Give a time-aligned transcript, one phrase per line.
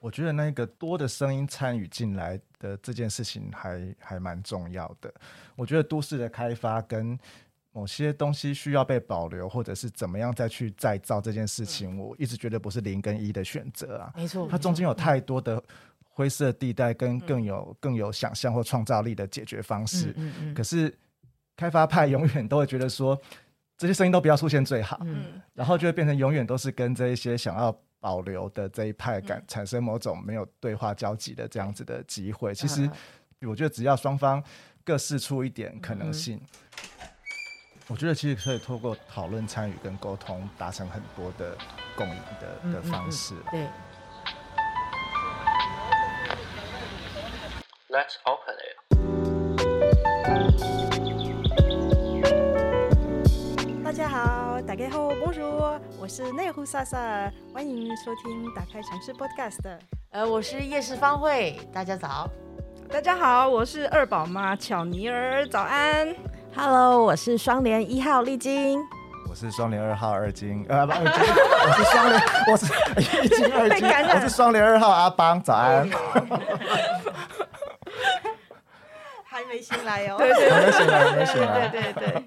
[0.00, 5.12] 我觉得那个多的声音参与进来的这件事情还还蛮重要的。
[5.54, 7.16] 我觉得都市的开发跟
[7.72, 14.12] 某些东西需要被保留，或者是怎么样再去再造这件事情，我一直觉得不是零跟一的选择啊。
[14.16, 15.62] 没错，它中间有太多的
[16.08, 20.12] 灰色地带，跟更有更有想象或创造力的解决方式。
[20.16, 20.92] 嗯嗯可是
[21.56, 23.16] 开发派永远都会觉得说，
[23.76, 27.70] 这些声音都不要出现最好，嗯然后就会变成永远都是跟这一些想要
[28.00, 32.54] 保留的这一派感产生某种没有对话交集的这样子的机会。
[32.54, 34.42] 其实嗯我觉得只要双方
[34.84, 36.40] 各试出一点可能性。
[37.88, 41.58] 我觉得其实可以透过讨论、参与跟沟通，达成很多的
[41.96, 43.34] 共赢的的方式。
[43.50, 43.66] 对
[47.88, 48.49] ，Let's open
[56.12, 56.98] 是内湖莎莎，
[57.54, 59.62] 欢迎收听《打开城市 Podcast》。
[60.10, 62.28] 呃，我是夜市方慧，大家早。
[62.90, 66.12] 大家好，我是二宝妈巧妮儿，早安。
[66.52, 68.80] Hello，我是双联一号丽晶。
[69.28, 72.66] 我是双联二号二金，呃不二金，我是双联，我是
[73.22, 75.88] 一金二金，我是双联二号阿邦，早安。
[79.24, 80.16] 还没醒来哦。
[80.18, 81.68] 对对还没醒来，还没醒来。
[81.68, 82.24] 对对对，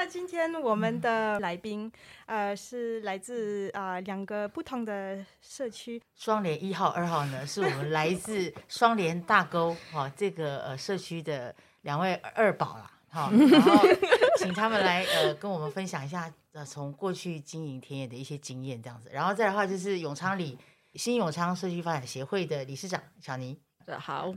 [0.00, 1.90] 那今天我们的来宾，
[2.26, 6.00] 呃，是来自啊、两个不同的社区。
[6.14, 13.84] 双联一号、二号呢，是我们来自 双联大沟哈、这个呃社区的两位二宝啦，哈、 然后
[14.36, 20.56] 请他们来呃跟我们分享一下呃从过去经营田野的一些经验这样子，然后再的话就是永昌里
[20.94, 23.58] 新永昌社区发展协会的理事长小妮，
[23.98, 24.32] 好，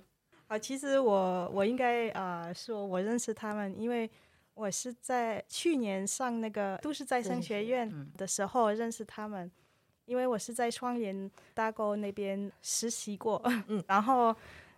[0.47, 4.09] 啊，其实我我应该呃说，我认识他们，因为
[4.53, 9.49] 我是在去年上那个都市再生学院嗯的时候认识他们，
[10.05, 14.35] 因为我是在双联大沟那边实习过，嗯 然后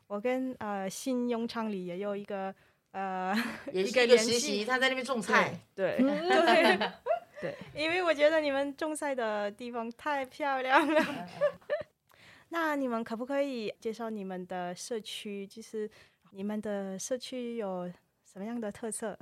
[0.08, 2.54] 我跟呃新永昌里也有一个
[2.92, 3.36] 呃
[3.72, 5.98] 也一是一个联系习，他在那边种菜，对
[7.42, 11.04] 对， 因为我觉得你们种菜的地方太漂亮了。
[12.50, 15.48] 那你们可不可以介绍你们的社区？
[15.48, 15.90] 就是
[16.32, 17.92] 你们的社区有
[18.32, 19.18] 什么样的特色？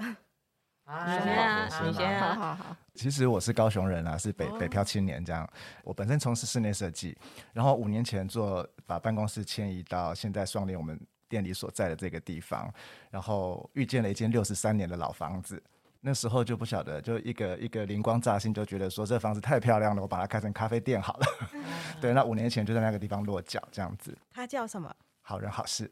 [0.85, 5.47] 啊你先啊好你先啊好好好，其实我是高雄人啊，是北哦北漂青年这样。
[5.83, 7.17] 我本身从事室内设计，
[7.53, 10.99] 然后五年前做把办公室迁移到现在双联我们
[11.29, 12.73] 店里所在的这个地方，
[13.09, 15.61] 然后遇见了一间六十三年的老房子。
[16.03, 21.27] 那时候就不晓得，就一个一个灵光乍现，就觉得说这房子太漂亮了，我把它开成咖啡店好了。
[22.01, 24.17] 对，那五年前就在那个地方落脚，这样子。
[24.31, 24.91] 它叫什么？
[25.31, 25.89] 好人好事，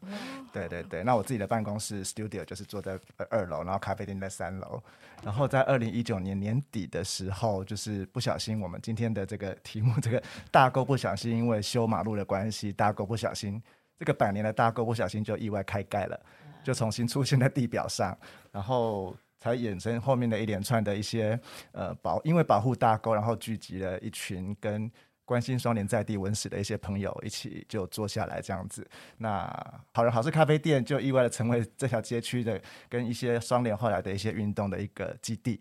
[0.52, 1.02] 对对对。
[1.02, 4.82] 那我自己的办公室 studio 就是坐在呃二楼，然后咖啡店在三楼。
[5.24, 13.62] 然后在二零一九年年底的时候，就是不小心，我们今天的这个题目，这个大沟不小心因为修马路的关系，大沟不小心，
[13.98, 16.20] 这个百年的大沟不小心就意外开盖了，
[16.62, 18.16] 就重新出现在地表上，
[18.50, 19.16] 然后。
[19.42, 21.36] 才衍生后面的一连串的一些
[21.72, 24.88] 呃保，因为保护大沟，然后聚集了一群跟
[25.32, 28.86] 关心双联在地文史的一些朋友一起就坐下来这样子。
[29.16, 29.48] 那
[29.94, 35.58] 好人好事咖啡店就意外的成为这条街区的跟一些双联后来的一些运动的一个基地。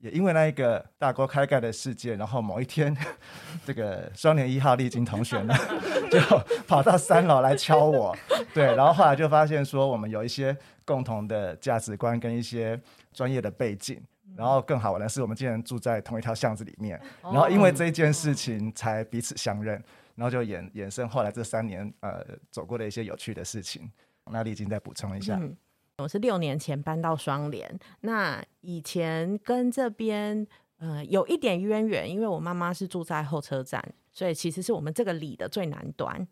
[0.00, 2.92] 也因为那一个大锅开盖的事件，然后某一天，
[3.64, 5.54] 这个双联一号丽晶同学呢，
[6.10, 6.18] 就
[6.66, 8.12] 跑到三楼来敲我，
[8.52, 12.80] 对，然后后来就发现说我们有一些共同的价值观跟一些
[13.12, 14.02] 专业的背景，
[14.36, 19.74] 然后更好玩的是我们竟然住在同一条巷子里面，然后因为这一件事情才彼此相认，
[20.14, 23.90] 然后就衍衍生后来这三年呃走过的一些有趣的事情。
[24.30, 25.56] 那丽晶再补充一下，嗯，
[25.98, 30.46] 我是六年前搬到双联，那以前跟这边
[30.78, 33.82] 呃有一点渊源，因为我妈妈是住在候车站，
[34.12, 36.26] 所以其实是我们这个里的最南端。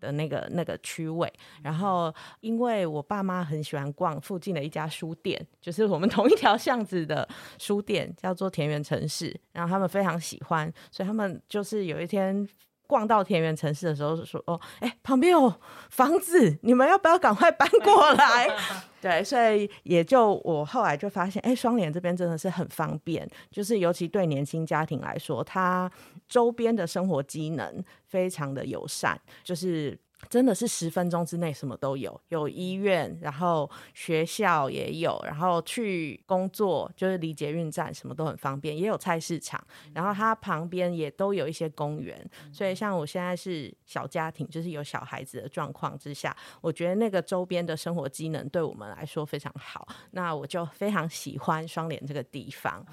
[0.00, 12.46] 的那个那个区位，然后因为我爸妈很喜欢逛附近的一家书店，就是我们 同一条巷子的书店，叫做田园城市，然后他们非常喜欢，所以他们就是有一天
[12.86, 15.52] 逛到田园城市的时候，就说：“哦，哎，旁边有
[15.90, 18.48] 房子，你们要不要赶快搬过来？”
[19.02, 25.90] 对，所以也就我后来就发现，哎，双联这边真的是很方便，就是尤其对年轻家庭来说，它
[26.28, 29.98] 周边的生活机能非常的友善，就是。
[30.28, 39.64] 真的是十分钟之内什么都有，有医院，然后学校也有，然后去工作就是离捷运站什么都很方便，也有菜市场，
[39.94, 42.18] 然后它旁边也都有一些公园，
[42.52, 52.84] 所以像我现在是小家庭，就是有小孩子的状况之下，我觉得那个周边的生活机能对我们来说非常好，那我就非常喜欢双联这个地方。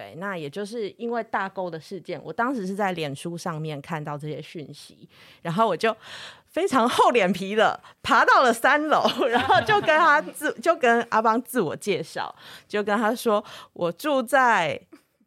[0.00, 5.06] 对，那也就是因为大沟的事件，我当时是在脸书上面看到这些讯息，
[5.42, 5.94] 然后我就
[6.46, 12.34] 非常厚脸皮的爬到了三楼， 然后就跟他自就跟阿邦自我介绍，
[12.66, 13.44] 就跟他说
[13.74, 14.80] 我住在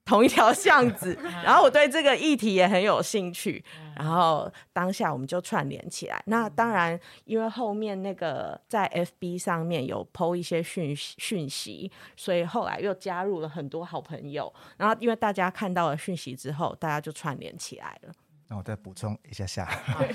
[0.05, 3.63] 同一条巷子， 然后我对这个议题也很有兴趣，
[3.95, 6.21] 然后当下我们就串联起来。
[6.25, 14.53] 那当然，因为后面那个在 FB 上面有 PO 一些讯息讯息，所以后来又加入了很多好朋友。
[14.77, 18.13] 然后因为大家看到了讯息之后，大家就串联起来了。
[18.49, 19.67] 那我再补充一下下，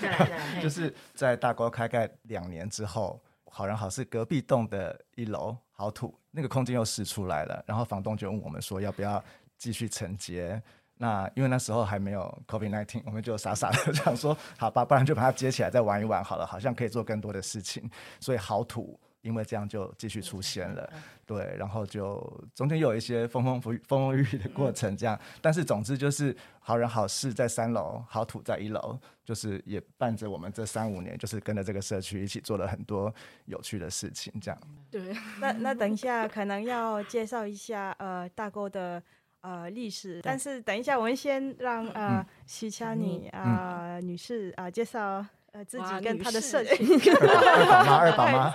[0.63, 3.21] 就是在大锅开盖两年之后，
[3.51, 9.23] 好人好事隔壁栋的一楼好土那个空间又试出来了，然后房东就问我们说要不要
[9.59, 10.63] 继续承接。
[11.01, 17.89] 那因为那时候还没有 COVID 1 9我们就傻傻的 想说，好吧，不然就把它接起来再玩一玩好了，好像可以做更多的事情。
[18.19, 20.93] 所以好土，因为这样就继续出现了，
[21.25, 25.17] 对，然后就中间又有一些风风雨风风雨雨的过程，这样。
[25.41, 33.15] 但是总之就是好人好事在三楼，好土在一楼，就是也伴着我们这三五年，就是跟着这个社区一起做了很多
[33.45, 34.61] 有趣的事情，这样。
[34.91, 39.01] 对，那那等一下可能要介绍一下呃大沟的
[39.41, 46.99] 呃历史，但是等一下我们先让呃徐佳妮啊女士啊介绍呃自己跟她的士社群。
[47.21, 48.53] 二宝妈，二宝妈，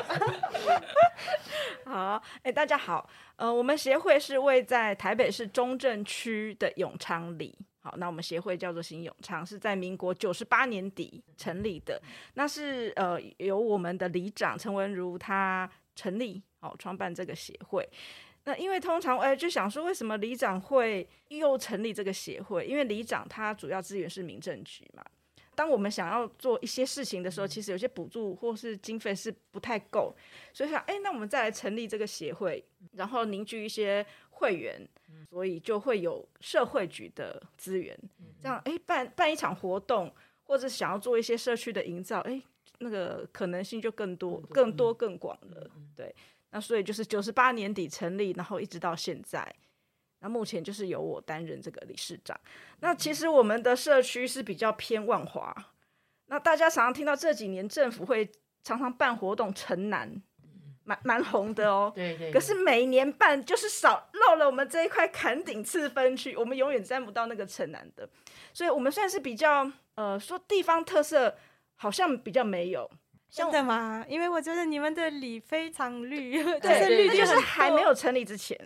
[2.18, 7.58] 好，哎、大家好，呃，我们协会是位在台北市中正区的永昌里。
[7.82, 12.02] 好，那我们协会叫做新永昌，是在民国九十八年底成立的。
[12.36, 17.88] 那是呃由我们的里长陈文如他成立，哦，创办这个协会。
[18.46, 22.66] 那因为通常哎、就想说，为什么里长会又成立这个协会？
[22.66, 25.04] 因为里长他主要资源是民政局嘛。
[25.56, 30.14] 当我们想要做一些事情的时候，其实有些补助或是经费是不太够，
[30.52, 32.64] 所以想，哎，那我们再来成立这个协会，
[32.94, 34.86] 然后凝聚一些会员，
[35.30, 37.96] 所以就会有社会局的资源，
[38.42, 40.12] 这样，哎，办办一场活动，
[40.46, 42.42] 或者想要做一些社区的营造，哎，
[42.80, 46.14] 那个可能性就更多、更多、更广了，对。
[46.54, 49.44] 那所以就是九十八年底成立，然后一直到现在。
[50.20, 52.40] 那目前就是由我担任这个理事长。
[52.80, 55.54] 那其实我们的社区是比较偏万华，
[56.28, 58.32] 那大家常常听到这几年政府会
[58.64, 60.22] 常常办活动，城南
[60.84, 61.92] 蛮蛮红的哦。
[61.96, 68.08] 对对，可是每年办就是少漏了我们这一块坎顶次分区，我们永远沾不到那个城南的，
[68.54, 71.36] 所以我们算是比较呃说地方特色
[71.76, 72.90] 好像比较没有，
[73.34, 74.06] 真的吗？
[74.08, 78.58] 因为我觉得你们的里非常绿， 就对是绿那就是还没有成立之前。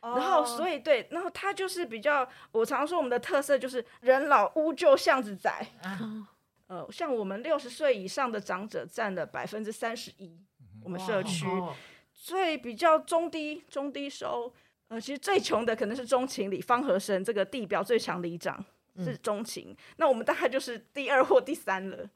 [0.00, 5.66] 然后，所以以对，然后它就是比较，我常说我们的特色就是人老屋旧巷子窄。
[5.82, 6.28] 啊
[6.68, 10.38] 呃，像我们六十岁以上的长者占了百分之三十一，
[10.84, 11.74] 我们社区，哇哦
[12.12, 14.52] 所以比较中低中低收。
[14.88, 18.64] 呃，其实最穷的可能是中情里方和生这个地表最强里长
[18.98, 22.08] 是中情，那我们大概就是第二或第三了。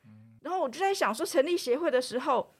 [0.42, 2.54] 然后我就在想说，成立协会的时候，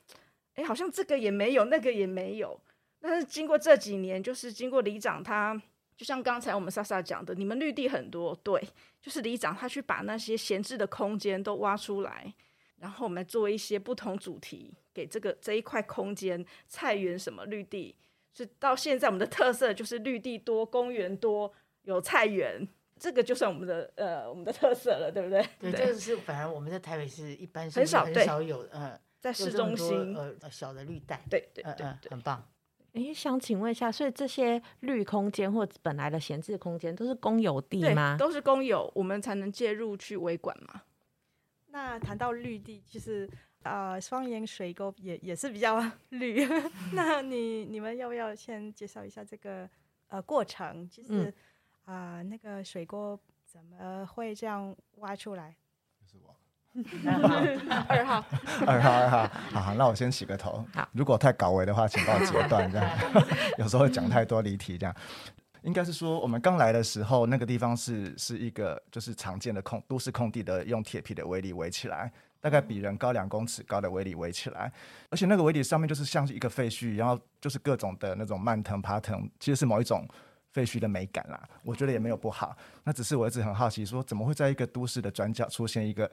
[0.54, 2.58] 哎，好像这个也没有，那个也没有。
[3.00, 5.60] 但是经过这几年，就是经过里长他，
[5.96, 8.62] 就像刚才我们莎莎讲的，你们绿地很多，对，
[9.00, 12.32] 就是里长他去把那些闲置的空间都挖出来，
[12.76, 17.96] 然后我们做一些不同主题，给这个这一块空间，菜园什么绿地，
[18.32, 21.52] 是到现在我们的特色就是绿地多，公园多，
[21.82, 22.68] 有菜园，
[23.02, 25.44] 这个就算我们的呃我们的特色了，对不对？
[25.58, 32.10] 对，这个是反而我们在台北市一般是很很少很少有，嗯，在市中心，呃呃小的绿带，对对对对。
[32.10, 32.48] 很棒。
[32.92, 38.16] 诶，想请问一下，所以这些绿空间或本来的闲置空间都是公有地吗？
[38.16, 40.82] 都是公有，我们才能介入去维管嘛。
[41.68, 43.28] 那谈到绿地，其实
[43.62, 46.46] 呃双岩水沟也也是比较绿。
[46.94, 49.68] 那你你们要不要先介绍一下这个
[50.08, 50.88] 呃过程？
[50.88, 51.32] 就是
[51.84, 55.54] 啊、那个水沟怎么会这样挖出来？
[56.10, 56.34] 是我。
[57.88, 58.24] 二号，
[58.66, 58.90] 二号。
[58.90, 60.64] 二号，好好，那我先洗个头。
[60.72, 62.90] 好，如果太搞维的话，请帮我截断，这样。
[63.58, 64.96] 有时候会讲太多离题，这样。
[65.62, 72.10] 应该是说，我们刚来的时候，那个地方是是一个就是常见的空都市空地的，用铁皮的围篱围起来，
[72.40, 74.72] 大概比人高两公尺高的围篱围起来，
[75.10, 80.04] 而且那个围篱上面就是像是一个废墟，然后就是各种的那种蔓藤爬藤，其实是某一种
[80.52, 81.48] 废墟的美感啦。
[81.64, 86.10] 我觉得也没有不好，那只是我一直很好奇，说怎么会在一个都市的转角出现一个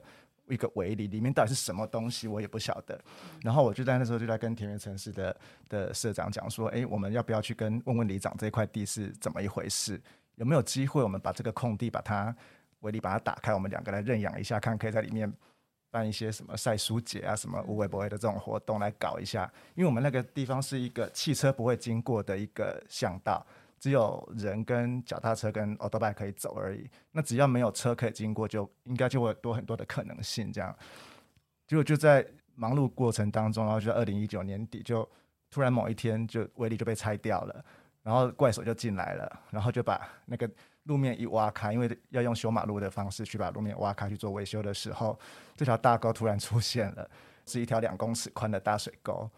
[0.48, 3.00] 一个围篱，里面到底是什么东西，我也不晓得。
[3.42, 5.36] 然后我就在那时候就在跟田园城市的
[5.68, 10.00] 的社长讲说，哎，我们要不要去跟问问里长这块地是怎么一回事？
[10.36, 12.34] 有没有机会我们把这个空地把它
[12.80, 15.30] 围篱把它打开，我们两个来认养一下，看可以在里面
[15.90, 19.52] 办一些什么晒书节啊、什么无微不微的这种活动来搞一下。
[19.74, 23.46] 因为我们那个地方是一个汽车不会经过的一个巷道，
[23.80, 26.88] 只有人跟脚踏车跟 o t o b i 可以走而已。
[27.10, 30.52] 那只要没有车可以经过，就应该就会多很多的可能性。
[30.52, 30.76] 这样，
[31.66, 35.08] 结果就在忙碌过程当中，然后就二零一九年底，就
[35.50, 37.64] 突然某一天，就威力就被拆掉了，
[38.02, 40.48] 然后怪手就进来了，然后就把那个
[40.82, 45.18] 路面一挖开，因为要用修马路的方式去把路面挖开去做维修的时候，
[45.56, 47.10] 这条大沟突然出现了，
[47.46, 49.30] 是一条两公尺宽的大水沟。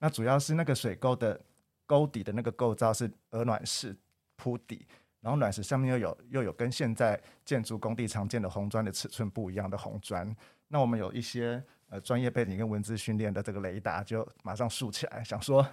[0.00, 1.40] 那主要是那个水沟的
[1.86, 3.96] 沟底的那个构造是鹅卵石
[4.36, 4.86] 铺底，
[5.20, 10.34] 然后卵石上面又有又有跟现在建筑工地常见的红砖的尺寸不一样的红砖。
[10.68, 15.64] 那我们有一些呃专业背景跟文字训练的这个雷达就马上竖起来，想说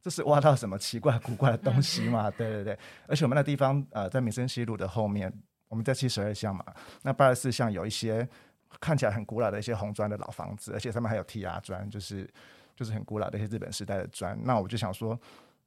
[0.00, 2.30] 这是挖到什么奇怪古怪的东西嘛？
[2.36, 5.32] 对对对，而且我们那地方呃在民生西路的后面，
[5.68, 6.64] 我们在七十二巷嘛，
[7.02, 8.28] 那八十四巷有一些
[8.80, 12.28] 看起来很古老的一些红砖的老房子，而且上面还有 T R 砖，就是
[12.76, 14.38] 就是很古老的一些日本时代的砖。
[14.42, 15.18] 那我就想说，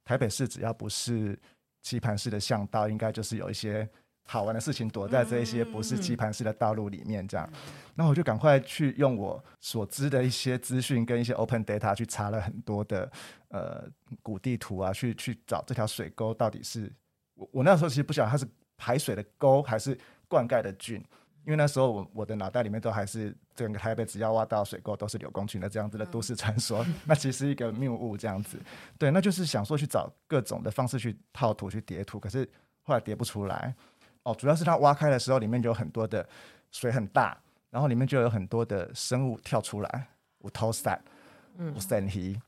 [0.04, 1.38] 台北市只要不是
[1.82, 3.88] 棋盘式的巷道，应该就是有一些
[4.24, 7.48] 好玩的事情躲在这一些不是棋盘式的道路里面这样。
[7.94, 13.10] 那我就赶快去用我所知的一些资讯跟一些 open data 去查了很多的
[13.48, 13.88] 呃
[14.22, 16.92] 古地图啊，去去找这条水沟到底是
[17.34, 18.44] 我我那时候其实不晓得它是
[18.76, 19.96] 排水的沟还是
[20.28, 20.96] 灌溉的菌，
[21.44, 28.58] 因为那时候我我的脑袋里面都还是整个台北只要挖到水沟都是柳公群的这样子的都市传说， 那其实一个谬误这样子。
[28.98, 32.48] 对，那就是想说去找各种的方式去套图去叠图，可是
[32.82, 33.74] 后来叠不出来。
[34.22, 36.28] 哦，主要是它挖开的时候里面就有很多的
[36.70, 37.36] 水很大，
[37.70, 40.08] 然后里面就有很多的生物跳出来，
[40.38, 41.00] 我头伞，
[41.74, 42.38] 我伞鱼，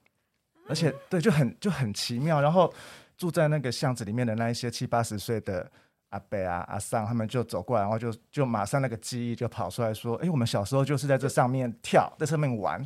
[0.68, 2.40] 而且对就很就很奇妙。
[2.40, 2.72] 然后
[3.16, 5.70] 住在那个巷子里面的那一些七八十岁的
[6.10, 12.84] 阿伯啊阿桑，他们就走过来，然后就就马上那个记忆就跑出来说：“哎，我们小时候就是在这上面跳，在上面玩。”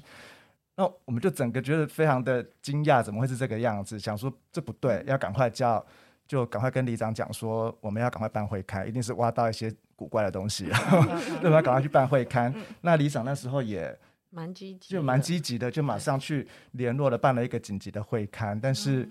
[0.76, 3.98] 那我们就整个觉得非常的惊讶，怎么会是这个样子？
[3.98, 5.84] 想说这不对，要赶快叫。
[6.24, 10.64] 就赶快跟里长讲说，我们要赶快办会刊，一定是挖到一些古怪的东西，
[11.42, 11.60] 对吧？
[11.60, 12.54] 赶快去办会刊。
[12.80, 13.94] 那里长那时候也
[14.30, 18.58] 蛮积极，就蛮积极的，就马上去联络了，办了一个紧急的会刊。
[18.58, 19.06] 但是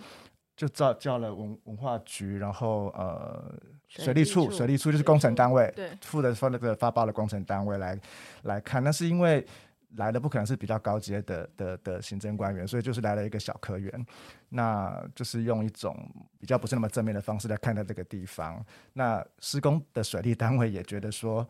[0.56, 3.54] 就叫叫了文文化局，然后呃
[3.98, 8.00] 水利处，水利处就是工程单位，对，负责发那个发包的工程单位来
[8.44, 8.84] 来看。
[8.84, 9.46] 那是因为。
[9.98, 14.06] 来的不可能是比较高阶的的的行政官员，所以就是来了一个小科员，
[14.48, 15.94] 那就是用一种
[16.40, 18.66] 比较不是那么正面的方式来看待这个地方。
[18.94, 21.46] 那施工的水利单位也觉得说，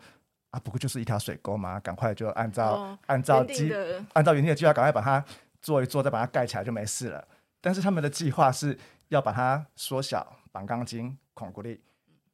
[0.49, 3.71] 啊，不过就是一条水沟嘛，赶快就按照按照计
[4.13, 5.23] 按照原定的计划，赶快把它
[5.61, 7.23] 做一做，再把它盖起来就没事了。
[7.61, 8.75] 但是他们的计划是
[9.09, 11.79] 要把它缩小，绑钢筋、孔固力，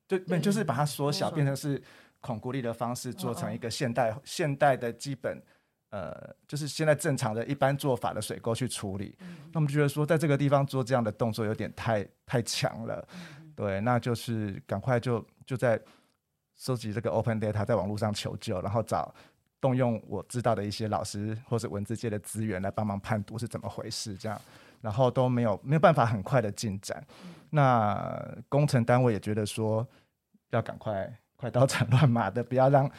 [0.08, 1.82] 就就是把它缩小，变成是
[2.22, 5.42] 孔孤立的方式，做成一个现代现代的基本。
[5.90, 9.16] 呃，就是现在正常的一般做法的水沟去处理，
[9.54, 13.08] 那我们觉得说，在这个地方做这样的动作有点太太强了，
[13.56, 15.80] 对，那就是赶快就就在
[16.58, 19.16] 收集这个 open data，在网络上求救，然后找
[19.62, 24.40] 动用我知道的一些老师或者文字界的资源来帮忙判读是怎么回事，这样，
[24.82, 27.02] 然后都没有没有办法很快的进展，
[27.50, 29.88] 那工程单位也觉得说
[30.50, 32.90] 要赶快快刀斩乱麻的，不要让。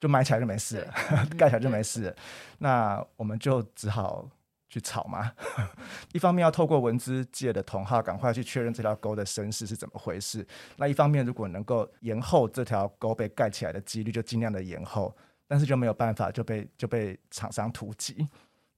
[0.00, 0.92] 就埋起来就没事了，
[1.38, 2.16] 盖起来就没事了。
[2.58, 4.28] 那我们就只好
[4.68, 5.30] 去吵嘛。
[6.12, 10.44] 一方面要透过文资界的同号，赶快去确认这条沟的身世是怎么回事。
[10.76, 15.16] 那一方面，如果能够延后这条沟被盖起来的几率，就尽量的延后。
[15.46, 18.26] 但是就没有办法，就被就被厂商突击。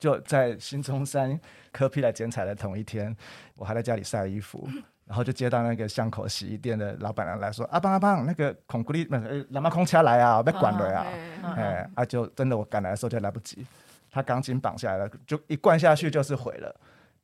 [0.05, 1.41] 就在新中山
[1.73, 3.17] 科批来剪彩的同一天，
[3.55, 4.69] 我还在家里晒衣服。
[5.07, 11.07] 然后就接到那个巷口洗衣店的老板娘来说：“阿邦阿邦，那个孔古力，呃，蓝马空车来啊，被管了啊！”
[11.57, 13.67] 哎，啊，就真的我赶来的时候就来不及，
[14.11, 16.75] 他钢筋绑下来了，就一灌下去就是毁了。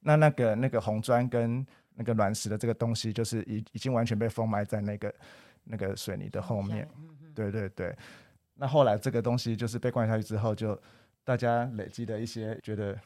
[0.01, 5.15] 那那个那个红砖跟那个卵石的这个东西，就是已已经完全被封埋在那个
[5.65, 6.89] 那个水泥的后面。
[7.35, 7.95] 对对对。
[8.55, 10.79] 那后来这个东西就是被灌下去之后，就
[11.25, 12.99] 大家累积的一些觉得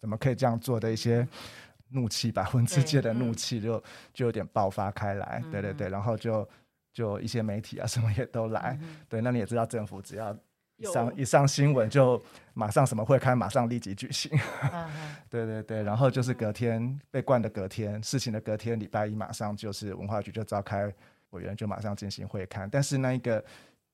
[0.00, 1.26] 怎么可以这样做的一些。
[1.90, 3.80] 怒气吧，文字界的怒气就
[4.12, 6.46] 就有点爆发开来，对对对，然后就
[6.92, 8.76] 就一些媒体啊什么也都来，
[9.08, 10.36] 对，那你也知道政府只要
[10.78, 12.20] 一上一上新闻就
[12.54, 14.36] 马上什么会开，马上立即举行，
[15.30, 20.92] 对对对，然后就是隔天被灌的隔天，事情的隔天礼拜一马上就是文化局就召开
[21.30, 23.42] 委员就马上进行会刊，但是那一个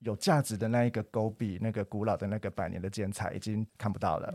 [0.03, 4.35] 有价值的那一个勾壁，那个古老的那个百年的建材已经看不到了。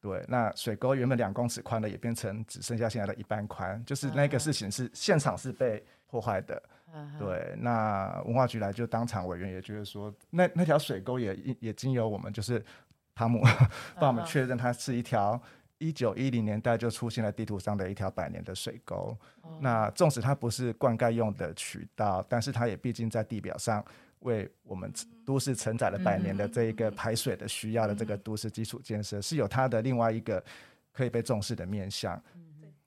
[0.00, 6.62] 对，那水沟原本两公尺宽的，也变成只剩下现在的一半宽，就是那个事情是现场是被破坏的。
[7.18, 12.64] 对，那文化局来就当场委员也觉得说，那那条水沟也也经由我们就是
[13.14, 13.42] 汤姆
[14.00, 15.40] 帮我们确认，它是一条
[15.78, 19.16] 一九一零年代就出现了地图上的一条百年的水沟。
[19.60, 23.84] 那纵使它不是灌溉用的渠道，但是它也毕竟在地表上
[24.20, 24.92] 为我们
[25.24, 30.42] 都市承载了百年的这一个排水的需要的这个都市基础建设，是有它的另外一个
[30.92, 32.22] 可以被重视的面向。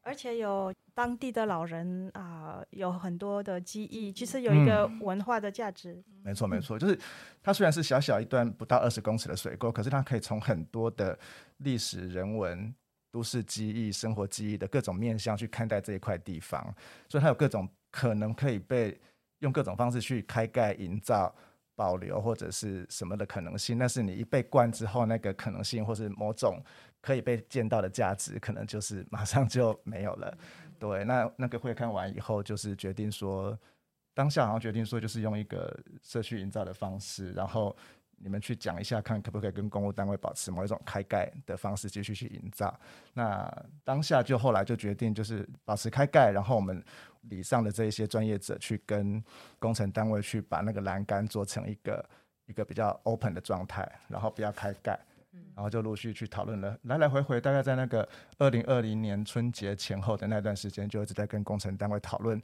[0.06, 6.04] 而且有当地的老人啊、有很多的记忆，其实有一个文化的价值。
[6.24, 7.00] 没错，没错，就是
[7.42, 11.18] 它虽然是小小一段不到二十公尺的水沟，可是它可以从很多的
[11.60, 12.76] 历史、人文、
[13.12, 16.62] 都市记忆、生活记忆的各种面向去看待这一块地方，
[17.08, 19.00] 所以它有各种可能可以被
[19.44, 21.34] 用各种方式去开盖、营造、
[21.76, 23.78] 保留或者是什么的可能性。
[23.78, 26.64] 但是你一被灌之后，那个可能性或是某种
[27.02, 30.36] 可以被见到的价值，可能就是马上就没有了。
[30.80, 33.58] 对，那那个会看完以后，就是决定说，
[34.14, 37.76] 当下好像决定说，就是用一个社区营造的方式，然后
[38.18, 42.74] 你们去讲一下，看可不可以跟公务单位保持某一种开盖的方式继续去营造。
[43.14, 43.50] 那
[43.84, 46.84] 当下就后来就决定，就是保持开盖，然后我们
[47.30, 49.24] 里上的这一些专业者去跟
[49.60, 52.10] 工程单位去把那个栏杆做成一个
[52.46, 55.00] 一个比较 open 的状态，然后不要开盖。
[55.56, 62.40] 然后就陆续去讨论了，来来回回，大概在那个二零二零年春节前后的那段时间，就一直在跟工程单位讨论，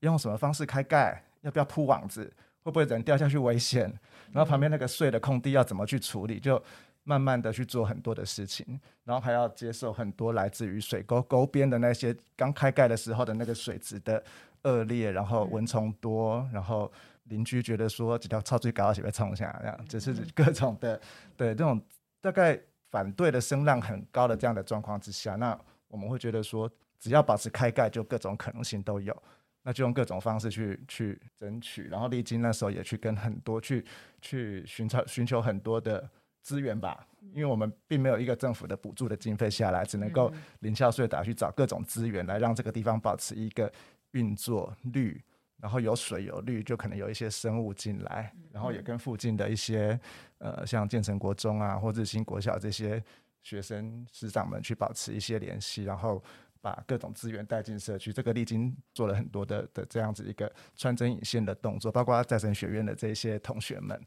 [0.00, 2.32] 用什么方式开盖，要不要铺网子，
[2.62, 3.92] 会不会人掉下去危险，
[4.30, 6.62] 然后旁边那个碎的空地要怎么去处理，就
[7.08, 14.22] 慢慢的去做很多的事情，然后还要接受很多来自于水沟沟边的那些刚开盖的时候的那个水质的
[14.64, 16.92] 恶劣，然后蚊虫多，然后
[17.24, 21.00] 邻居觉得说几条超最高起被冲下，这样只是各种的
[21.34, 21.80] 对这种。
[22.20, 22.60] 大概
[22.90, 29.16] 反对的声浪很高的这样的状况之下，那我们会觉得说，只要保持开盖，就各种可能性都有，
[29.62, 31.84] 那就用各种方式去去争取。
[31.84, 33.84] 然后历经那时候也去跟很多去
[34.20, 36.10] 去寻找寻求很多的
[36.48, 43.70] 资源吧，因为我们并没有一个政府的补助的经费下来，只能够零校税打去找各种资源来让这个地方保持一个
[44.12, 45.22] 运作率。
[45.60, 49.98] 然后有水有绿，就可能有一些生物进来，然后也跟附近的一些
[50.38, 53.02] 呃，像建成国中啊或日新国小这些
[53.42, 56.22] 学生师长们去保持一些联系，然后
[56.60, 58.12] 把各种资源带进社区。
[58.12, 64.00] 这个历经做了很多的的这样子一个穿针引线的动作，包括在神学院的这些同学们。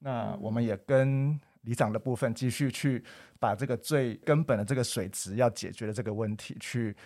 [0.00, 3.04] 那我们也跟里长的部分继续去
[3.38, 6.96] 把这个最根本的这个水质要解决的这个问题去。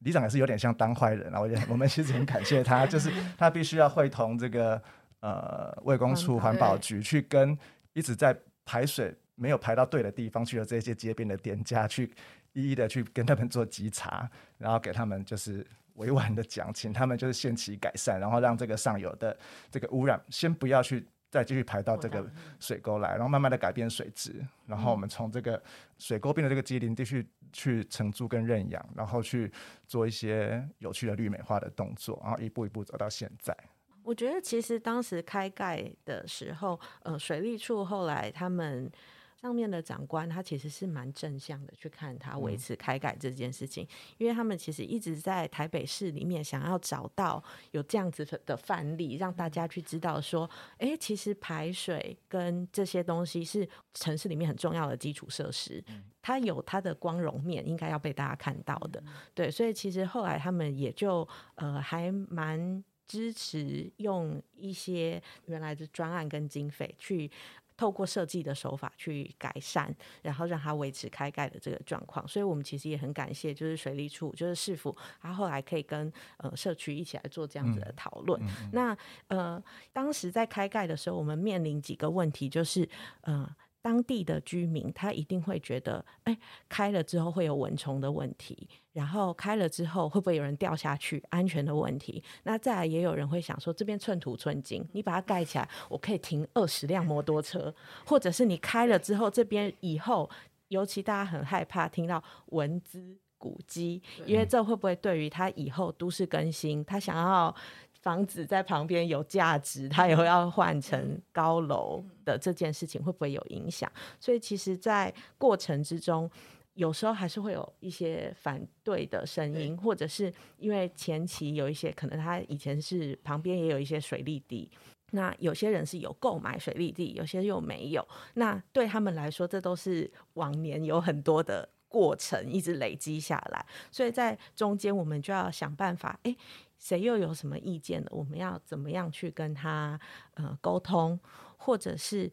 [0.00, 4.80] 里长也是有点像当坏人啊，我我们其实很感谢他，就是他必须要会同这个
[5.20, 7.56] 呃卫工处环保局去跟
[7.94, 12.12] 一直在排水没有排到对的地方去的这些街边的店家去
[12.52, 19.36] 一一的去跟他们做稽查，然后给他们就是委婉的讲，请他们就是限期改善，然后让这个上游的
[19.68, 21.04] 这个污染先不要去。
[21.30, 25.62] 再继续排到这个水沟来，然后慢慢的改变水质，然后我们从这个
[25.98, 29.52] 水沟边的这个机林地去去承租跟认养，然后去
[29.86, 33.56] 做一些有趣的绿美化的动作，然后一步一步走到现在。
[34.02, 38.90] 我觉得其实当时开盖的时候，呃，水利处后来他们。
[39.40, 50.48] 上面的长官他其实是蛮正向的去看他维持开改这件事情，因为他们其实一直在台北市里面想要找到有这样子的范例，让大家去知道说，
[50.78, 55.82] 哎，其实排水跟这些东西是城市里面很重要的基础设施，
[56.20, 59.00] 它有它的光荣面，应该要被大家看到的。
[59.34, 67.30] 对，所以其实后来他们也就呃还蛮支持用一些原来的专案跟经费去。
[67.78, 78.38] 透过设计的手法去改善，然后让它维持开盖的这个状况，所以我们其实也很感谢，就是水利处，就是市府，他后来可以跟呃社区一起来做这样子的讨论。
[78.72, 78.94] 那
[79.28, 79.62] 呃，
[79.92, 82.86] 当时在开盖的时候，我们面临几个问题，就是
[83.20, 83.48] 呃。
[83.88, 92.22] 当地的居民他一定会觉得，哎，开了之后会有蚊虫的问题，然后开了之后会不会有人掉下去，安全的问题。
[92.42, 97.74] 那再来也有人会想说，这边寸土寸金，你把它盖起来，我可以停二十辆摩托车，
[98.04, 100.28] 或者是你开了之后，这边以后，
[100.68, 107.56] 尤其大家很害怕听到蚊子、古迹，因为这会不会对于他以后都市更新，他想要。
[108.00, 113.90] 房子在旁边有价值，它以后要换成高楼的这件事情会不会有影响？
[114.20, 116.30] 所以其实，在过程之中，
[116.74, 124.70] 有时候还是会有一些反对的声音，或者是因为前期有一些可能他以前是旁边也有一些水利地，
[125.10, 128.06] 那有些人是有购买水利地，有些又没有。
[128.34, 136.36] 那对他们来说，这都是往年有很多的过程一直累积下来，所以在中间我们就要想办法，哎。
[136.78, 138.08] 谁又有什么意见了？
[138.10, 139.98] 我们要怎么样去跟他
[140.34, 141.18] 呃沟通，
[141.56, 142.32] 或者是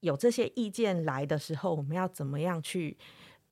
[0.00, 2.96] 有这些意见来的时候，我们要怎么样去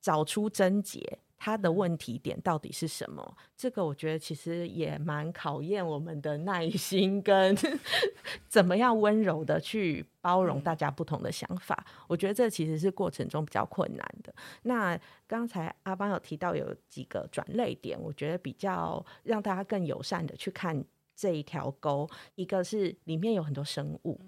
[0.01, 1.19] 找出症结？
[1.39, 3.37] 他的问题点到底是什么？
[3.57, 7.57] 这个我觉得其实也蛮考验我们的耐心跟
[8.49, 11.87] 怎么样温柔的去包容大家不同的想法。
[12.09, 14.35] 我觉得这其实是过程中比较困难的。
[14.63, 22.09] 那刚才阿邦有提到有几个转类点，我觉得比较让大家更友善的去看这一条沟。
[22.35, 24.19] 一个是里面有很多生物，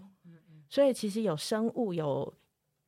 [0.69, 2.35] 所以其实有生物有。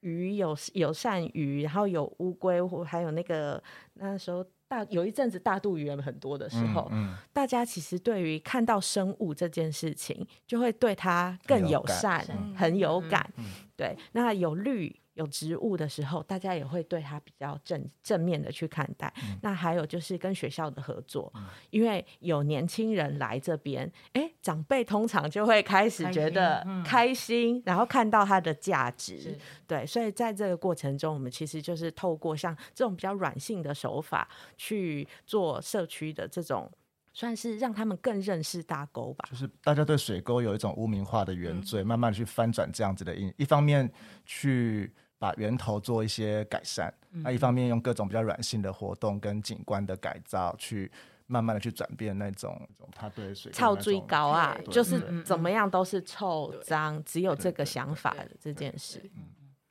[0.01, 3.63] 鱼有有鳝鱼，然后有乌龟，或还有那个
[3.95, 13.33] 那时候大有一阵子大肚鱼很多的时候，嗯，大家其实对于看到生物这件事情，就会对它更友善，很有感。
[13.77, 15.00] 对，那有绿。
[15.21, 19.13] 有植物的时候，大家也会对它比较正正面的去看待。
[19.43, 21.31] 那还有就是跟学校的合作，
[21.69, 29.39] 因为有年轻人来这边，哎，长辈通常就会开始觉得开心，然后看到它的价值。
[29.67, 36.71] 对，所以在这个过程中，我们其实就是透过像这种比较软性的手法去做社区的这种，
[37.13, 39.29] 算是让他们更认识大沟吧。
[39.31, 43.93] 就是大家对水沟有一种污名化的原罪，慢慢去翻转这样子的印，一方面
[44.25, 44.91] 去。
[45.21, 50.91] 把源头做一些改善，那一方面用各种比较软性的活动跟景观的改造，去
[51.27, 52.59] 慢慢的去转变那种
[52.91, 59.11] 他对水臭最高啊，就是怎么样都是臭脏，只有这个想法的这件事。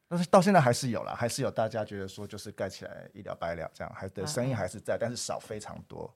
[0.07, 6.13] 但是到现在还是有了，还是有大家觉得说就是盖起来一了百了这样，还的声音还是在，但是少非常多。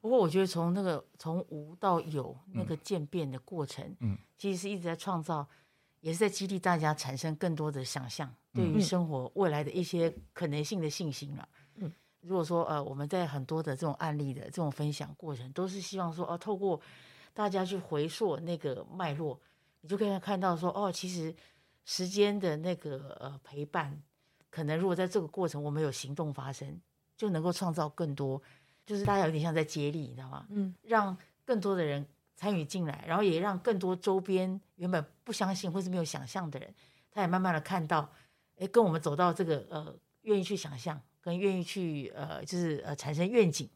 [0.00, 5.44] 不过我觉得从那个从无到有那个渐变的过程，嗯，其实是一直在创造。
[6.04, 11.48] 也是在激励大家产生更多的想象，对于生活未来的一些可能性的信心了。
[11.76, 11.90] 嗯，
[12.20, 16.78] 如果说呃，我们在很多的这种案例的这种分享过程，都是希望说，哦，透过
[17.32, 19.40] 大家去回溯那个脉络，
[19.80, 21.34] 你就可以看到说，哦，其实
[21.86, 23.98] 时间的那个呃陪伴，
[24.50, 26.78] 可能如果在这个过程我们有行动发生，
[27.16, 28.42] 就能够创造更多，
[28.84, 30.44] 就是大家有点像在接力，你知道吗？
[30.50, 32.06] 嗯，让更多的人。
[32.36, 36.74] 参与进来，然后也让更多周边原本不相信或是没有想象的人，
[37.10, 38.10] 他也慢慢的看到，
[38.58, 43.70] 哎，跟我们走到这个呃，愿意去想象，跟愿意去呃，就是呃，产生愿景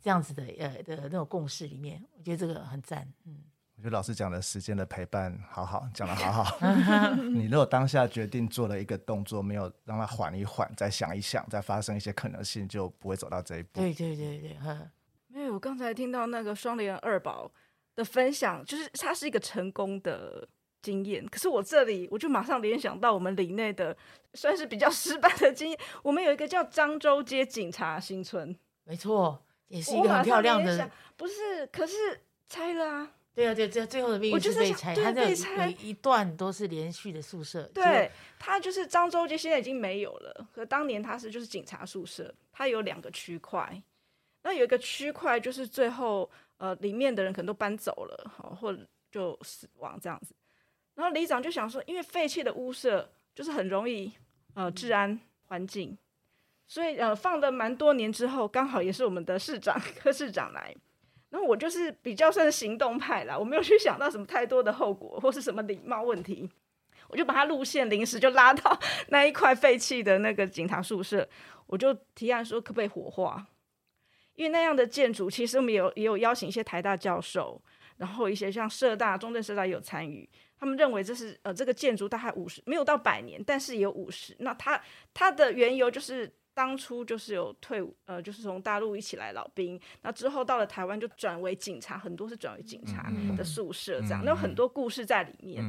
[0.00, 3.06] 这样子的呃的那种共识里面，我觉得这个很赞。
[3.24, 3.38] 嗯，
[3.76, 6.58] 我觉得老师讲的时间的陪伴好好，讲的好好。
[7.14, 13.80] 你如果当下决定做了一个动作，没有让他缓一缓，再想一想，再发生一些可能性，就不会走到这一步。
[13.80, 14.90] 对对对对，哈。
[15.28, 17.50] 没有，我刚才听到那个双联二宝。
[17.94, 20.48] 的分享就是它是一个成功的
[20.80, 23.96] 经验，可是我这里我就马上联想到我们里内的
[24.34, 25.78] 算是比较 失败的经验。
[26.02, 30.90] 我们有一个叫漳州街警察新村，没错，也是一个很漂亮的。
[31.16, 31.94] 不是，可是
[32.48, 33.12] 拆了啊。
[33.34, 37.62] 对啊，对，这最后的命运是被拆，它被拆一段都是连续的宿舍。
[37.72, 43.82] 对，它就是漳州街现在已经没有了，可当年它是就是警察宿舍，它有两个区块，
[44.42, 46.30] 那有一个区块就是最后。
[46.58, 48.76] 呃，里面的人可能都搬走了，好，或
[49.10, 50.34] 就死亡这样子。
[50.94, 54.12] 然后里长就想说，因为废弃的屋舍就是很容易
[54.54, 55.96] 呃治安环境，
[56.66, 60.74] 所以呃放了蛮多年之后，刚好也是我们的市长柯市长来，
[61.30, 66.48] 然后我就是比较算是行动派啦，我没有去想到什么太多的后果或是什么礼貌问题，
[67.08, 71.26] 我就把他路线临时就拉到 那一块废弃的那个警察宿舍，
[71.66, 73.46] 我就提案说可不可以火化。
[74.34, 77.60] 因为那样的建筑，其实我们有也有邀请一些台大教授，
[77.98, 80.28] 然后一些像社大、中正社大有参与。
[80.58, 84.36] 他们认为这是呃这个建筑大概五十没有到百年，但是也有五十。
[84.38, 84.80] 那它
[85.12, 95.64] 它的缘由就是当初就是有退伍呃就是从大陆一起来老兵，那之后到了台湾就转为警察，很多是转为警察的宿舍这样，那有很多故事在里面。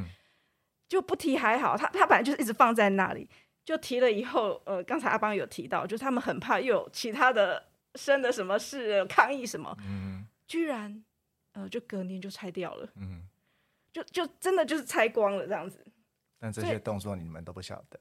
[0.86, 3.28] 就不提还好，他他本来就是一直放在那里，
[3.64, 7.62] 就提了以后，呃刚才阿邦有提到，就是他们很怕又有其他的。
[7.94, 9.76] 生的什么事抗议什么？
[9.80, 11.04] 嗯，居然，
[11.52, 12.88] 呃，就隔年就拆掉了。
[12.96, 13.22] 嗯，
[13.92, 15.84] 就就真的就是拆光了这样子。
[16.38, 17.98] 但这些动作你们都不晓得？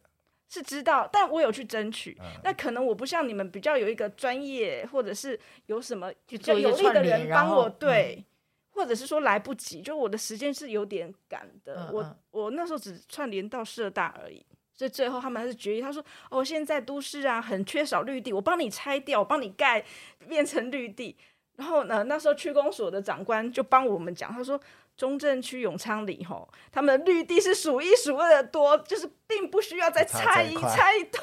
[0.50, 2.16] 是知道，但我有去争取。
[2.44, 8.24] 那可能我不像你们比较有一个专业，或者是有什么比较有力的人帮我对，
[8.70, 11.90] 或者是说来不及，就我的时间是有点赶的。
[11.92, 14.46] 我我那时候只串联到社大而已。
[14.74, 19.84] 所以最后他们还是决议，他说：“哦，现在都市啊很缺少绿地，我帮你拆掉，我帮你盖
[20.28, 21.16] 变成绿地。”
[21.56, 24.60] 然后呢，那时候区公所的长官就帮我们讲，他说
[24.98, 31.22] ：“中正区永昌里吼，他们的绿地是数一数二的多，就是并不需要再拆一拆一对。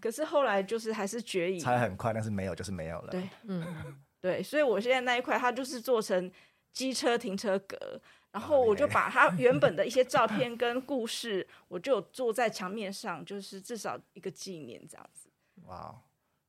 [0.00, 3.10] 可是后来就是还是决议拆很快，但是没有就是没有了。
[3.10, 3.64] 对，嗯，
[4.20, 6.32] 对，所以我现在那一块它就是做成
[6.72, 8.00] 机车停车格。
[8.36, 15.30] 然后我就把他原本的一些 照片跟故事，我就坐在墙面上，就是至少一个纪念这样子。
[15.64, 15.94] 哇，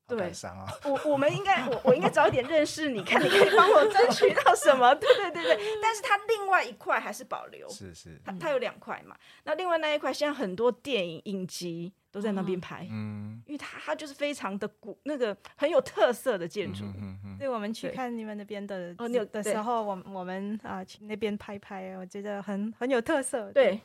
[0.05, 0.67] 对感伤啊。
[0.83, 4.93] 我我们应该，我我应该早一点认识你，看你可以帮我争取到什么？
[4.95, 5.57] 对对对对。
[5.81, 9.15] 但是它另外一块还是保留，是是，它它有两块嘛。
[9.45, 13.41] 那另外那一块，现在很多电影影集都在那边拍，嗯。
[13.45, 16.83] 因为它它就是非常的古，那个很有特色的建筑。
[16.85, 23.51] 嗯嗯嗯，对，我们去看你们那边的哦你有的时候，我我们啊去那边拍拍，我觉得很很有特色。
[23.51, 23.79] 对，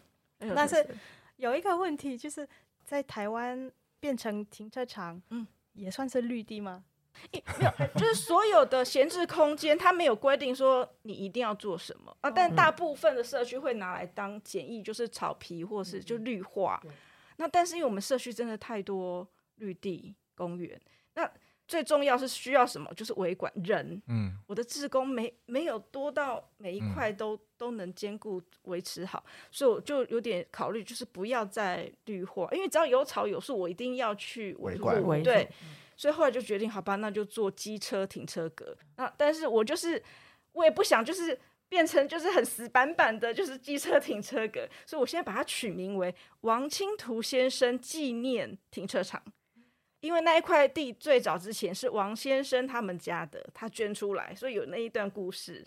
[0.57, 0.85] 但是
[1.37, 2.49] 有一个问题就是
[2.83, 5.43] 在台湾变成停车场，嗯。
[5.43, 6.83] 嗯，也算是绿地吗？
[7.31, 12.17] 没有，就是所有的闲置空间，它没有规定说你一定要做什么。
[12.23, 16.83] 啊，但大部分的社区会拿来当简易，就是草皮或是就绿化。
[17.37, 20.81] 那但是因为我们社区真的太多绿地公园，
[21.15, 21.31] 那
[21.69, 22.93] 最重要是需要什么？
[22.95, 24.03] 就是维管人。
[24.09, 35.23] 嗯我的职工没没有多到每一块都、都能兼顾维持好，所以我就有点考虑，就是不要再绿化，因为只要有草有树，我一定要去维护。
[35.23, 35.49] 对，
[35.97, 38.77] 所以后来就决定，好吧，那就做机车停车格。
[38.97, 40.03] 那但是我就是
[40.53, 41.39] 我也不想就是
[41.73, 49.23] 变成就是很死板板的，就是机车停车格，所以我现在把它取名为王清图先生纪念停车场。
[50.01, 55.67] 因为那一块地最早之前是王先生他们家的，他捐出来，所以有那一段故事，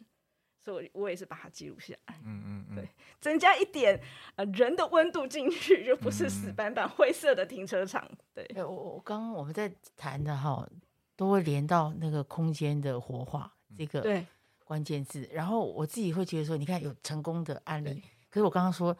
[0.59, 2.87] 所以我我也是把它记录下来，嗯嗯嗯对，
[3.19, 3.99] 增加一点
[4.35, 8.07] 呃人的温度进去，就不是嗯死板板灰色的停车场。
[8.35, 10.69] 对，对我我刚刚我们在谈的哈，
[11.15, 14.23] 都会连到那个空间的活化这个对，
[14.65, 15.25] 关键字。
[15.31, 18.95] 然后我自己会觉得说，你看有成功的案例，可是我刚刚说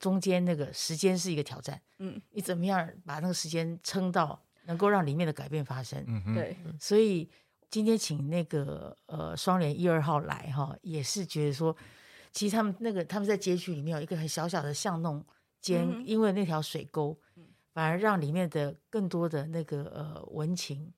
[0.00, 6.02] 中间那个时间是一个挑战，嗯，你怎么样把那个时间撑到能够让里面的改变发生？
[6.08, 7.28] 嗯哼，对，所以
[7.68, 11.76] 今天请那个呃双联一二号来哈，也是觉得说，
[12.32, 15.24] 其实他们那个他们在街区里面有一个很小小的巷弄
[15.60, 17.16] 间，嗯因为那条水沟，
[17.72, 20.92] 反而让里面的更多的那个呃文情，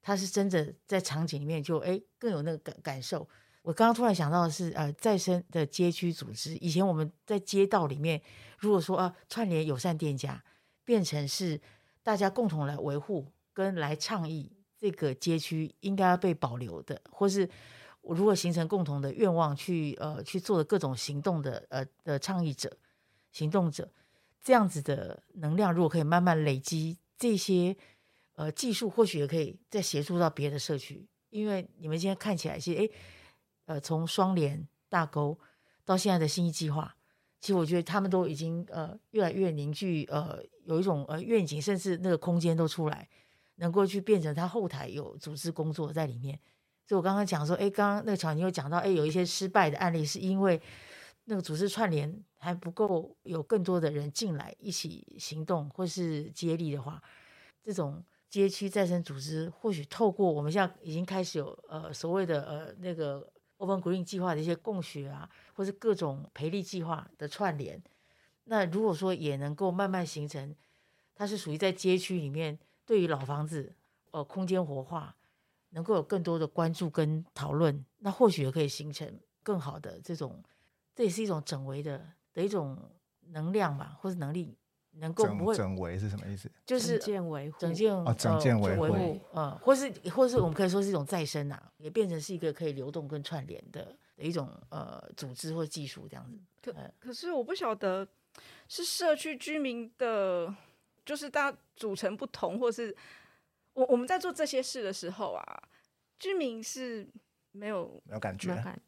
[0.00, 3.28] 它是真的在场景里面就哎更有那个感感受。
[3.62, 8.20] 我刚刚突然想到的是，呃，再生的街区组织，以前我们在街道里面，
[8.58, 10.42] 如果说啊串联友善店家，
[10.84, 11.60] 变成是
[12.02, 17.48] 大家共同来维护跟来倡议这个街区应该要被保留的，或是
[18.00, 22.74] 我如果形成共同的愿望去呃去做的各种行动的呃的倡议者、
[23.30, 23.92] 行动者，
[24.42, 27.76] 这样子的能量，如果可以慢慢累积这些
[28.36, 32.90] 呃技术，或许也可以再协助到别的社区，因为你们现在看起来是诶
[33.70, 35.38] 呃从双联大沟
[35.84, 36.96] 到现在的新一计划。
[37.40, 43.08] 其实我觉得他们都已经呃越来越凝聚，呃有一种呃愿景，甚至那个空间都出来，
[43.56, 46.38] 能够去变成他后台有组织工作在里面。
[46.86, 50.60] 所以我刚刚讲说，哎，刚刚那个巧妮有讲到，哎，有一些失败的案例，是因为
[51.24, 57.00] 那个组织串联还不够，有更多的人进来一起行动或是接力的话，
[57.62, 67.82] 这种街区再生组织，或许透过我们现在已经开始有呃所谓的呃那个 Open Green 计划的一些共学啊，或是各种培力计划的串联，
[68.44, 70.56] 那如果说也能够慢慢形成，
[71.14, 73.74] 它是属于在街区里面对于老房子
[74.12, 75.14] 呃空间活化，
[75.70, 80.42] 能够有更多的关注跟讨论，那或许也可以形成更好的这种，
[80.94, 82.90] 这也是一种整维的的一种
[83.28, 84.56] 能量吧，或是能力，
[84.92, 86.50] 能够不会整整围是什么意思？
[86.66, 96.38] 就是整件维护，整件哦整件维护维护，呃，或是或是我们可以说是一种再生啊、也变成是一个可以流动跟串联的的一种呃组织或技术这样子。
[96.62, 98.06] 可呃可是我不晓得
[98.68, 100.54] 是社区居民的，
[101.04, 102.94] 就是大家组成不同，或是
[103.72, 105.62] 我我们在做这些事的时候啊，
[106.18, 107.08] 居民是
[107.52, 108.80] 没有没有感觉没有，感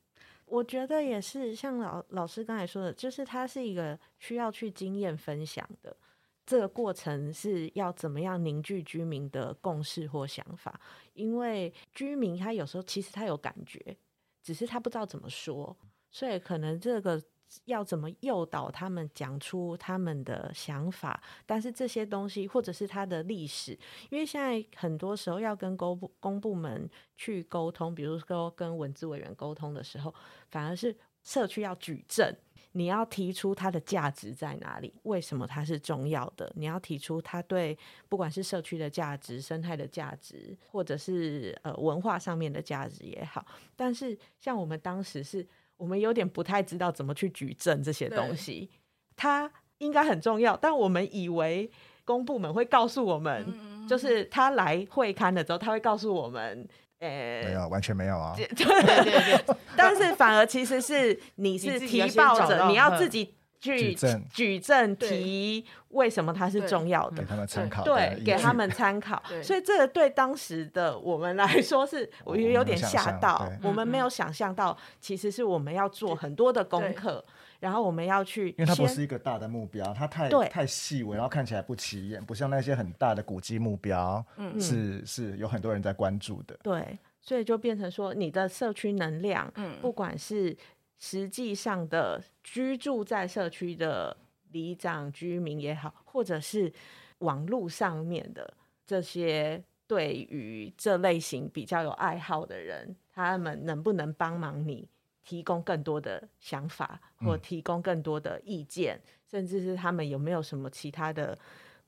[0.52, 5.96] 我觉得也是像老老师刚才说的，就是它是一个需要去经验分享的。
[6.44, 10.78] 这个过程是要怎么样凝聚居民的共识或想法？
[11.14, 13.96] 因为居民他有时候其实他有感觉，
[14.42, 15.74] 只是他不知道怎么说，
[16.10, 17.18] 所以可能这个
[17.64, 23.78] 要怎么诱导他们讲出他们的想法，但是这些东西或者是他的历史，
[24.10, 30.14] 因为现在很多时候要跟公部公部门去沟通，比如说跟文字委员沟通的时候，
[30.50, 32.34] 反而是社区要举证，
[32.72, 43.46] 你要提出它的价值在哪里，为什么它是重要的，你要提出它对不管是社区的价值、生态的价值，或者是呃文化上面的价值也好。
[43.76, 45.46] 但是像我们当时是，
[45.82, 48.70] 我们有点不太知道怎么去举证这些东西，
[49.16, 51.68] 它应该很重要，但我们以为
[52.04, 56.68] 公部门会告诉我们，嗯就是他来会刊的时候，他会告诉我们，
[57.00, 58.32] 呃、没有，完全没有啊。
[58.38, 62.98] 对对对， 但是反而其实是你是提报者，你要嗯。
[62.98, 63.34] 自己去
[63.70, 64.24] 举证。
[64.32, 65.08] 举证对。
[65.08, 67.22] 提为什么它是重要的。
[67.22, 67.28] 给。
[67.28, 77.24] 他们参考对，给他们参考，所以这个对当时的我们来说是，我觉得有点吓到我们没有想，象我们没有想象到，其实是我们要做很多的功课，
[77.60, 84.60] 然后我们要去因为它不是一个大的目标，它太太细微，然后看起来不起眼，不像那些很大的古迹目标，嗯。
[84.60, 86.58] 是是有很多人在关注的。
[86.62, 89.76] 对，所以就变成说，你的社区能量，嗯。
[89.80, 90.56] 不管是
[91.04, 94.16] 实际上的居住在社区的
[94.52, 96.72] 里长居民也好，或者是
[97.18, 98.54] 网络上面的
[98.86, 104.88] 这些对于这类型比较有爱好的人，他们能不能帮忙你
[105.24, 111.36] 提供更多的想法，或嗯提供更多的意见，甚至是他们有没有什么其他的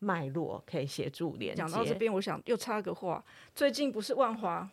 [0.01, 1.63] 脉络可以协助连接？
[1.63, 3.25] 讲到这边，我想又插个话，
[3.55, 4.69] 最近不是万华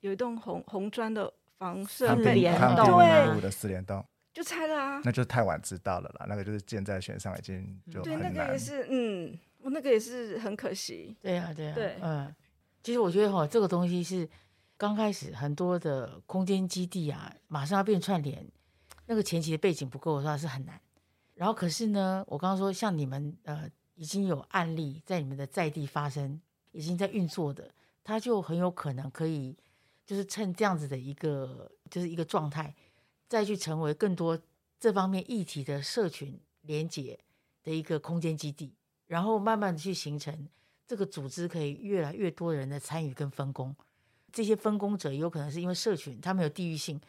[0.00, 5.00] 有一栋红红砖的房舍是康定被联康动定啊路的四联动，就拆了啊。
[5.04, 6.26] 那就是太晚知道了啦。
[6.28, 8.58] 那个就是箭在弦上，已经就对，很难那个也。
[8.58, 11.16] 是，嗯，我那个也是很可惜。
[11.22, 12.34] 对呀、对呀、对嗯，
[12.82, 14.28] 其实我觉得哈，这个东西是
[14.76, 18.46] 刚开始很多的空间基地啊，马上要变串联，
[19.06, 20.80] 那个前期的背景不够的话是很难。
[21.34, 26.40] 然后可是呢，我刚刚说像你们呃已经有案例在你们的在地发生，
[26.72, 27.70] 已经在运作的，
[28.04, 29.56] 它就很有可能可以
[30.06, 32.74] 就是趁这样子的一个就是一个状态，
[33.28, 34.38] 再去成为更多
[34.78, 37.18] 这方面议题的社群连接
[37.64, 38.72] 的一个空间基地，
[39.06, 40.48] 然后慢慢的去形成
[40.86, 43.74] 这个组织可以越来越多人的参与跟分工。
[44.32, 47.00] 这些分工者有可能是因为社群，他们有地域性，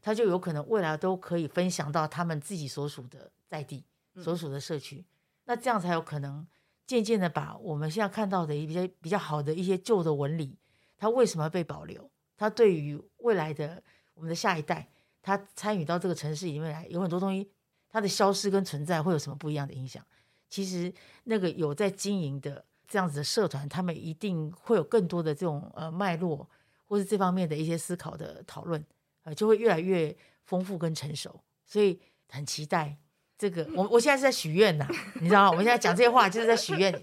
[0.00, 5.04] 他就有可能未来都可以分享到他们自己所属的在地、所属的社区。
[5.44, 6.46] 那这样才有可能
[6.86, 10.56] 渐渐的把我们现在看到的一些比较好的一些旧的纹理，
[10.96, 12.08] 它为什么被保留？
[12.36, 13.82] 它对于未来的
[14.14, 14.88] 我们的下一代，
[15.22, 17.50] 他参与到这个城市里面来，有很多东西，
[17.90, 20.04] 它的消失跟存在会有什么不一样的影响？
[20.48, 20.92] 其实
[21.24, 26.48] 那个有在经营的这样子的社团，他们一定会有更多的这种呃脉络，
[26.86, 28.84] 或是这方面的一些思考的讨论，
[29.24, 31.40] 呃，就会越来越丰富跟成熟。
[31.64, 32.96] 所以很期待
[33.36, 33.68] 这个。
[33.74, 34.86] 我我现在是在许愿呐，
[35.20, 35.50] 你知道吗？
[35.50, 36.96] 我们现在讲这些话就是在许愿，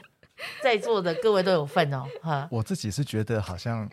[0.63, 2.47] 在座的各位都有份哦，哈。
[2.49, 3.89] 我自己是觉得好像。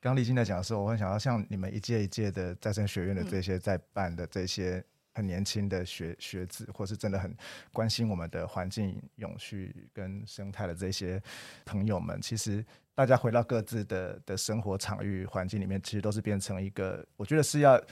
[0.00, 7.34] 刚丽晶在讲的时候，我很想要像你们一届一届的再生学院的这些在办的这些很年轻的学学子，或是真的很
[7.72, 11.20] 关心我们的环境永续跟生态的这些
[11.64, 17.82] 朋友们，其实大家回到各自的的生活场域环境里面，其实都是变成一个，我觉得是要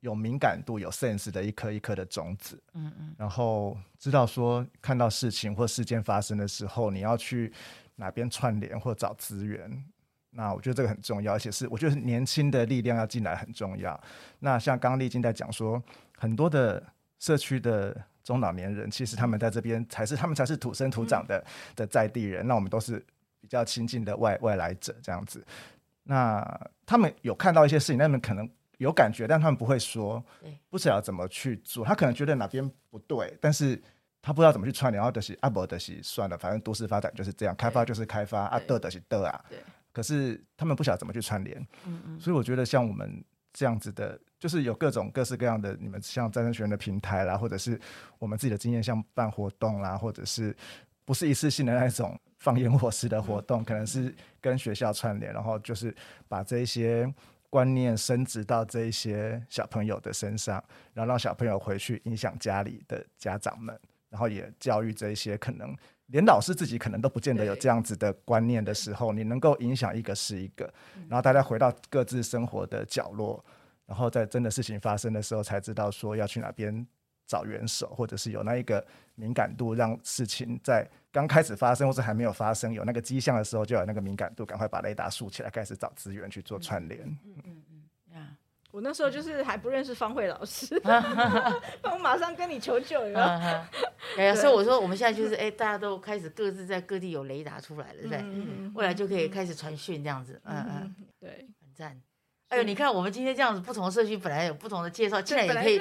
[0.00, 2.60] 有敏感度、有 sense 的一颗一颗的种子。
[2.74, 7.52] 嗯嗯，然后知道说看到事情或事件发生的时候，你要去
[7.94, 9.84] 哪边串联或找资源。
[10.34, 13.98] 那我觉得这个很重要，而且是我觉得年轻的力量要进来很重要。
[14.38, 15.82] 那像刚刚丽晶在讲说，
[16.16, 16.82] 很多的
[17.18, 21.44] 社区的中老年人，其实他们在这边才是他们才是土生土长的、
[21.76, 22.46] 的在地人。
[22.46, 22.98] 那我们都是
[23.40, 25.44] 比较亲近的外外来者这样子。
[26.04, 26.42] 那
[26.86, 30.24] 他们有看到一些事情，他们可能有感觉，但他们不会说，
[30.70, 31.84] 不知道怎么去做。
[31.84, 33.80] 他可能觉得哪边不对，但是
[34.22, 39.44] 他不知道怎么去串联，然后就是啊不的是算了，反正都市发展就是这样，开发就是开发啊，对得的是得啊。
[39.92, 39.94] 对。
[39.94, 47.78] 可是他们不晓得怎么去串联，嗯嗯，所以我觉得像我们这样子的，就是有各种各式各样的，你们像战争学院的平台啦，或者是
[48.18, 50.56] 我们自己的经验，像办活动啦，或者是
[51.04, 55.94] 不是一次性的那种 放烟火式的活动，可能是跟学校串联，然后就是
[56.26, 57.12] 把这一些
[57.50, 63.78] 观念升值到这一些小朋友的身上，然后让小朋友回去影响家里的家长们，
[64.08, 65.76] 然后也教育这一些可能。
[66.12, 70.72] 连老师自己可能都不见得有这样子的观念的时候，你能够影响一个是一个，
[71.08, 73.42] 然后大家回到各自生活的角落，
[73.86, 76.86] 然后在真的事情发生的时候，才知道说要去哪边
[77.26, 87.00] 找援手，或者是有那一个敏感度，让事情在刚开始发生或者还没有发生有那个迹象的时候，就有那个敏感度，赶快把雷达竖起来，开始找资源去做串联。
[87.00, 87.42] 呀，
[88.72, 90.74] 我那时候就是还不认识方慧老师，
[91.84, 93.20] 我马上跟你求救，有没有？
[93.20, 93.66] 嗯哼，
[94.16, 98.18] 哎呀，所以我说我们现在就是哎，大家都开始各自在各地有雷达出来了，对不对？
[98.22, 102.00] 嗯未来就可以开始传讯这样子，嗯嗯，对，很赞。
[102.48, 105.78] 哎呦，你看我们今天这样子，不同的社区本来有不同的介绍，竟然也可以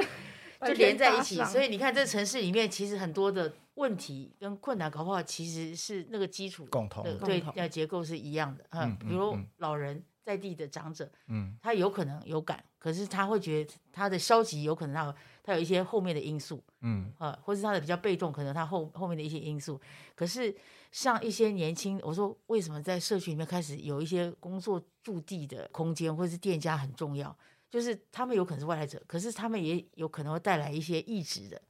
[0.67, 1.41] 就连在一起。
[1.45, 8.65] 所以你看，这城市里面其实很多的问题跟困难，搞不好其实是那个基础共同对结构是一样的。
[8.71, 19.79] 嗯嗯，比如嗯老人在地的长者，嗯他有可能有感，可是他会觉得他的消极有可能他他有一些后面的因素，嗯呃，或是他的比较被动，可能他后后面的一些因素。
[20.15, 20.55] 可是
[20.91, 27.35] 像一些年轻，我说为什么在社区里面开始有一些工作驻地的空间或是店家很重要，
[27.69, 31.61] 就是他们有可能是外来者，可是他们也有可能会带来一些异质的，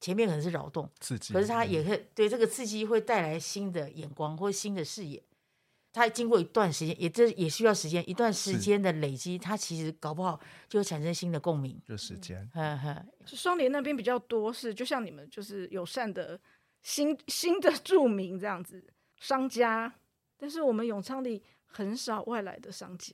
[0.00, 1.34] 前面可能是扰动，刺激。
[1.34, 5.22] 可是他也可以对这个刺激会带来新的眼光或新的视野。
[5.92, 10.38] 它经过一段时间，也这也需要时间，一段时间的累积，它其实搞不好
[10.68, 11.80] 就会产生新的共鸣。
[11.84, 16.38] 就时间，呵呵，是双联那边比较多是，就像你们就是友善的
[16.82, 18.82] 新新的著名这样子
[19.18, 19.92] 商家，
[20.38, 23.12] 但是我们永昌里很少外来的商家，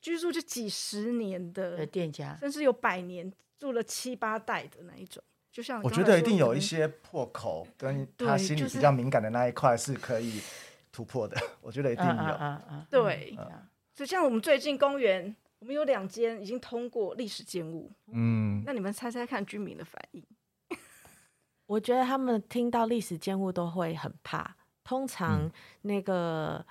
[0.00, 5.22] 居住就几十年的的，店家，甚至有百年住了七八代的那一种。
[5.50, 10.40] 就像我觉得一定有一些破口，跟他心里比较敏感的那一块是可以
[10.94, 11.36] 突破的。
[11.60, 12.12] 我觉得一定有。
[12.12, 13.50] 嗯嗯，对嗯
[13.92, 20.24] 就像我们最近公园，我们有两间已经通过历史建物，嗯，那你们猜猜看居民的反应？
[21.66, 24.56] 我觉得他们听到历史建物都会很怕。
[24.84, 25.50] 通常
[25.82, 26.64] 那个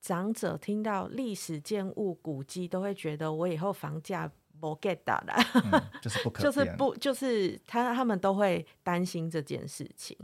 [0.00, 5.34] 长者听到历史建物古迹，都会觉得我以后房价不 get 到啦，
[5.72, 10.16] 嗯就是不可 就是不就是他他们都会担心这件事情。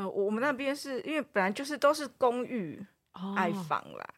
[0.00, 2.82] 呃，我我们那边是因为本来就是都是公寓
[3.12, 4.08] 哦矮房啦，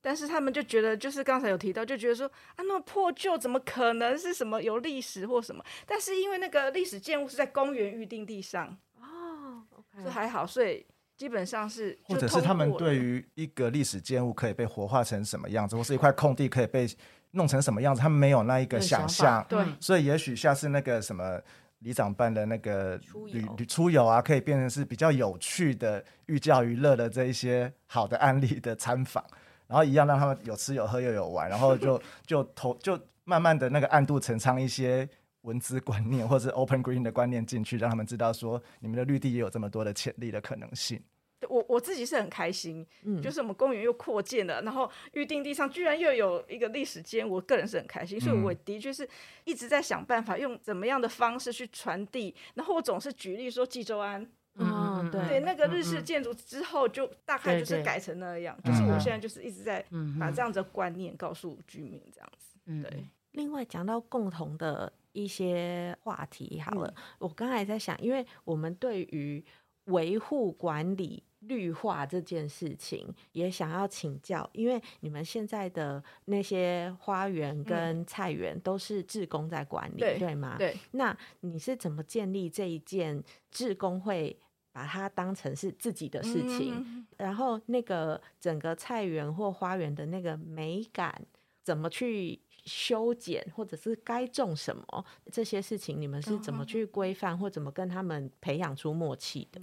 [0.00, 5.64] 但是他们就觉得，就是刚才有提到，就觉得说啊，那么破旧怎么可能是什么有历史或什么？
[5.86, 9.62] 但是因为那个历史建物是在公园预定地上，哦
[9.94, 10.84] 这，OK，还好，所以
[11.16, 16.84] 基本上是或者是他们对于一个历史建物可以被活化成什么样子，或是一块空地可以被
[17.32, 19.46] 弄成什么样子，他们没有那一个想象。
[19.48, 21.40] 对嗯所以也许下次那个什么
[21.80, 29.24] 里长办的那个旅出游旅出游啊，可以变成是比较有趣的寓教于乐的这一些好的案例的参访，
[29.66, 35.08] 然后一样让他们有吃有喝又有玩，然后就 就投就慢慢的那个暗度陈仓一些。
[35.42, 41.00] 文资观念或者是 open green 的观念进去，让他们知道说你们的绿地也有这么多的潜力的可能性。
[41.48, 43.20] 我我自己是很开心，嗯。
[43.22, 48.42] 就是我们公园又扩建了，然后预定地上居然又有一个历史间，我个人是很开心，所以嗯。
[48.42, 49.08] 我的确是
[49.44, 54.26] 一直在想办法用怎么样的方式去传递，然后我总是举例说济州安，
[54.56, 55.28] 嗯，对。
[55.28, 59.00] 对，那个日式嗯建筑之后就大概就是改成那样，就是我嗯。
[59.00, 62.58] 现在就是一直在嗯把这样子的观念告诉居民，这样子。
[62.66, 67.02] 嗯对，另外讲到共同的一些话题，好了，嗯。
[67.20, 69.42] 我刚才在想，因为我们对于
[69.84, 80.56] 维护管理绿化这件事情也想要请教，因为你们现在的那些花园跟菜园都是志工在管理，对吗？。
[80.58, 84.36] 对，那你是怎么建立这一件志工会
[84.72, 86.74] 把它当成是自己的事情？
[86.74, 91.20] 嗯然后那个整个菜园或花园的那个美感，
[91.64, 99.60] 怎么去修剪，或者是该种什么这些事情，你们是怎么去规范，或怎么跟他们培养出默契的？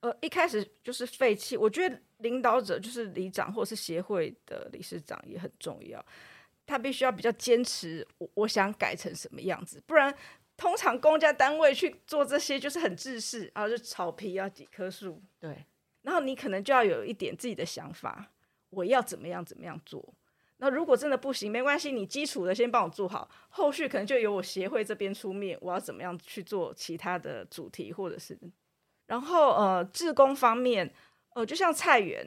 [0.00, 6.04] 呃，一开始就是废弃，我觉得领导者就是里长或者是协会的理事长也很重要，
[6.66, 10.14] 他必须要比较坚持我我想改成什么样子，不然
[10.56, 15.64] 通常公家单位去做这些就是很制式，然后就草皮要几棵树，对，
[16.02, 18.30] 然后你可能就要有一点自己的想法，
[18.70, 20.14] 我要怎么样怎么样做。
[20.58, 28.36] 那如果真的不行，没关系，你基础的先帮我做好，后续可能就由我协会这边出面，我要怎么样去做其他的主题或者是，
[29.08, 30.88] 然后呃，志工方面，
[31.34, 32.24] 呃，就像菜园，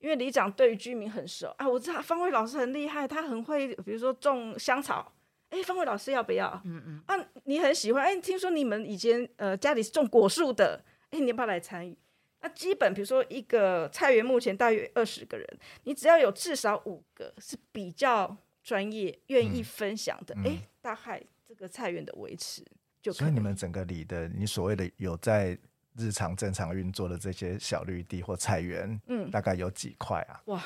[0.00, 5.10] 因为里长对于居民很熟啊，我知道方慧老师很厉害，他很会，比如说种香草，
[5.48, 6.60] 哎，方慧老师要不要？
[6.64, 11.96] 嗯嗯，啊，你很喜欢，哎，听说你们以前呃家里是种果树的，哎，你要不要来参与？
[12.40, 15.48] 那基本比如说一个菜园目前大约二十个人，
[15.84, 22.62] 你只要有至少五个是比较专业、愿意分享的，哎、嗯大概这个菜园的维持
[23.00, 25.56] 就可所以你们整个里的，你所谓的有在
[25.96, 30.42] 日常正常运作的这些小绿地或菜园，嗯大概有几块啊？
[30.46, 30.62] 哇，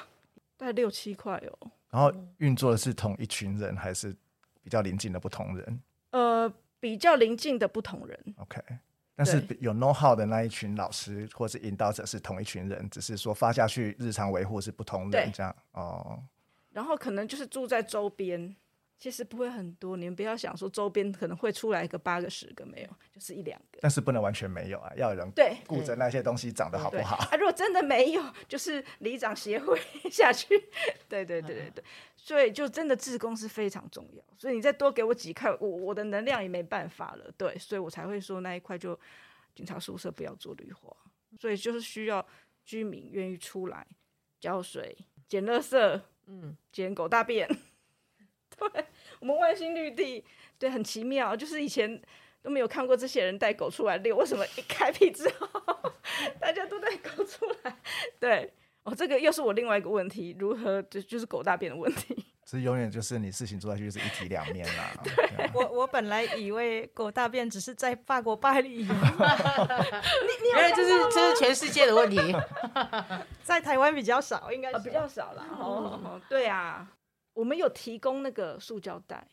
[0.56, 1.70] 大概六七块哦。
[1.90, 4.14] 然后运作的是同一群人，还是
[4.62, 8.60] 比较邻近的不同人呃，比较邻近的不同人，？OK，
[9.14, 16.22] 但是有 know how 的那一群老师或是引导者是同一群人，只是说发下去日常维护是不同人这样哦。
[16.70, 18.54] 然后可能就是住在周边，
[18.98, 19.96] 其实不会很多。
[19.96, 23.78] 你们不要想说周边可能会出来一个八个、十个，没有，就是一两个。
[23.80, 27.16] 但是不能完全没有啊，要有人对顾着那些东西长得好不好。
[27.16, 29.80] 啊，如果真的没有，就是里长协会
[30.10, 30.48] 下去。
[31.08, 31.84] 对对对对对，
[32.16, 34.24] 所以就真的自工是非常重要。
[34.36, 37.30] 所以你再多给我几块，我我的能量也没办法了。
[37.36, 38.98] 对，所以我才会说那一块就
[39.54, 40.94] 警察宿舍不要做绿化，
[41.38, 42.26] 所以就是需要
[42.64, 43.86] 居民愿意出来
[44.40, 47.48] 浇水、捡垃圾、嗯，捡狗大便。
[48.58, 48.84] 对，
[49.20, 50.24] 我们万兴绿地，
[50.58, 52.00] 对，很奇妙，就是以前
[52.42, 55.48] 都没有看过这些人带狗出来遛，为什么一开辟之后，
[56.40, 57.76] 大家都带狗出来？
[58.18, 58.52] 对，
[58.84, 62.24] 哦，这个又是我另外一个问题，如何就就是狗大便的问题。
[62.44, 64.90] 所以永远就是你事情做下去就是一体两面啦。
[65.04, 65.12] 对
[65.44, 68.96] 啊我我本来以为狗大便只是在法国巴黎，原
[70.54, 72.16] 来这是这是全世界的问题。
[73.42, 75.44] 在台湾比较少，应该呃，是比较少啦。
[75.58, 76.88] 哦，对啊，
[77.38, 79.24] 我们有提供那个塑胶袋，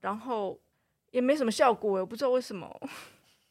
[0.00, 0.56] 然后
[1.10, 2.80] 也没什么效果，我不知道为什么。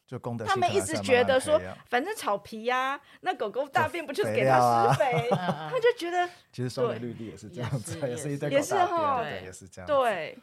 [0.06, 4.58] 就功德他们一直觉得说反正草皮呀、那狗狗大便不就是给它
[4.94, 5.30] 施肥？
[5.36, 9.42] 他就觉得其实收美绿地也是这样子，也是一堆也是狗大哈对。
[9.44, 10.38] 也是这样。，对，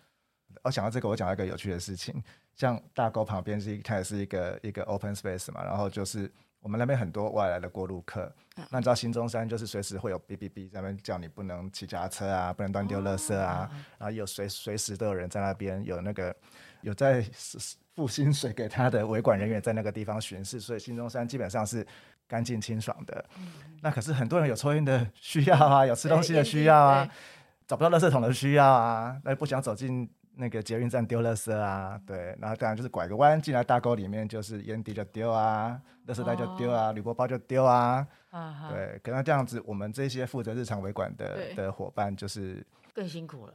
[0.63, 2.23] 我想到这个，我讲到一个有趣的事情，
[2.55, 6.31] 像大沟旁边是一开始是一个一个 open space 嘛，然后就是
[6.65, 8.23] 我们那边很多外来的过路客，
[8.57, 8.65] 嗯。
[8.71, 16.35] 那你知道新中山就是随时会有哔哔哔在那边叫你不能骑脚踏车啊，不能乱丢垃圾啊，然后有随随时都有人在那边有那个
[16.81, 17.23] 有在
[17.95, 21.87] 付薪水给他的维管人员在那个地方巡视，所以新中山基本上是
[22.27, 23.23] 干净清爽的。
[23.83, 27.07] 那可是很多人有抽烟的需要啊，有吃东西的需要啊，
[27.67, 43.55] 找不到垃圾桶的需要啊，那不想走进那个捷运站丢垃圾啊，对，然后当然就是拐个弯进来大沟里面，就是烟蒂就丢啊，垃圾袋就丢啊，铝箔包就丢啊，啊，对，可能这样子，我们这些负责日常维管的的伙伴，就是更辛苦了。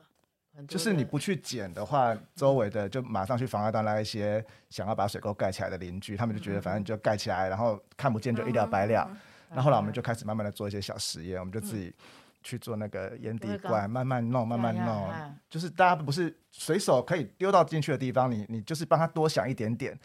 [0.67, 9.09] 就是你不去捡的话，周围的就马上去妨碍到那一些想要把水沟盖起来的邻居，他们就觉得反正就盖起来，然后看不见就一了百了。
[9.51, 11.93] 那后来我们就开始慢慢的做一些小实验，我们就自己
[12.41, 19.97] 去做那个烟蒂会搞罐，慢慢弄，慢慢弄呀，就是大家不是随手可以丢到进去的地方，你你就是帮他多想一点点，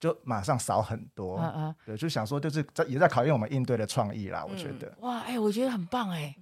[0.00, 1.38] 就马上少很多。
[1.38, 4.92] 嗯嗯，对，就想说就是在也在考验我们应对的创意啦，我觉得。
[5.00, 6.34] 哇，哎，我觉得很棒哎，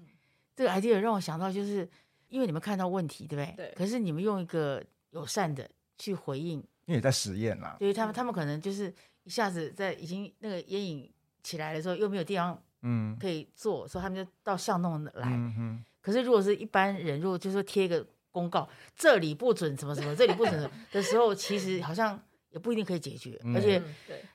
[0.54, 1.88] 这个 idea 让我想到，就是
[2.28, 3.54] 因为你们看到问题，对不对？
[3.56, 8.94] 对可是你们用一个友善的去回应，因为也在实验啦，对于他们，他们可能就是
[9.24, 15.26] 一下子在已经那个烟瘾起来的时候，又没有地方嗯可以做，所以他们就到巷弄来。
[15.26, 22.20] 嗯哼，可是如果是一般人，如果就是说贴一个公告，这里不准什么什么，这里不准什么的时候，其实好像
[22.50, 23.82] 也不一定可以解决，嗯而且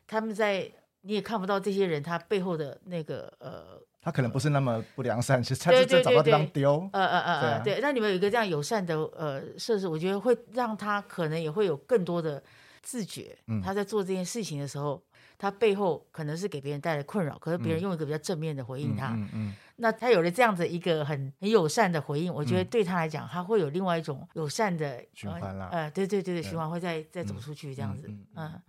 [0.05, 0.71] 他们在
[1.01, 6.89] 你也看不到这些人他背后的那个呃他可能不是那么不良善，其实他对就真的找不到地方丢。
[6.93, 12.43] 呃呃呃对啊呃，对，那你们有一个这样友善的呃设施，我觉得会让他可能也会有更多的
[12.83, 13.35] 自觉。
[13.47, 15.01] 嗯他在做这件事情的时候，
[15.38, 17.83] 他背后可能是给别人带来困扰，可是别人嗯。
[17.83, 19.55] 用一个比较正面的回应他，嗯嗯。
[19.77, 22.67] 那他有了这样子一个很很友善的回应，我觉得嗯。
[22.67, 28.61] 对他来讲，他会有另外一种友善的循环啦呃，呃对对对对，循环会再再走嗯出去这样子，嗯嗯嗯。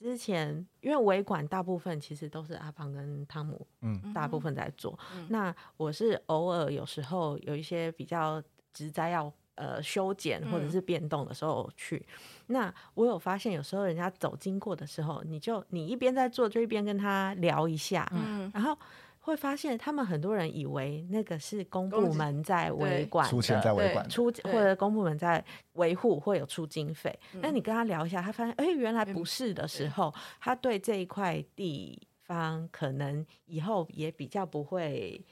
[0.00, 4.12] 之前因为维管大部分其实都是阿胖跟汤姆嗯。
[4.12, 5.26] 大部分在做，嗯。
[5.30, 8.42] 那我是偶尔有时候有一些比较
[8.72, 10.70] 直栽要呃修剪或者嗯。
[10.70, 12.04] 是变动的时候去。
[12.46, 18.76] 那我有发现，有时候人家走经过的时候，你就你一边在做，就一边跟他聊一下，嗯，然后
[19.20, 25.42] 会发现他们很多人以为那个是公部门在维管出钱在维管，出或者公部门在
[25.74, 35.24] 维护会有出经费，那嗯你跟他聊一下，他发现哎、原来嗯不是的时对候，他对这一块地方可能以后也比较不会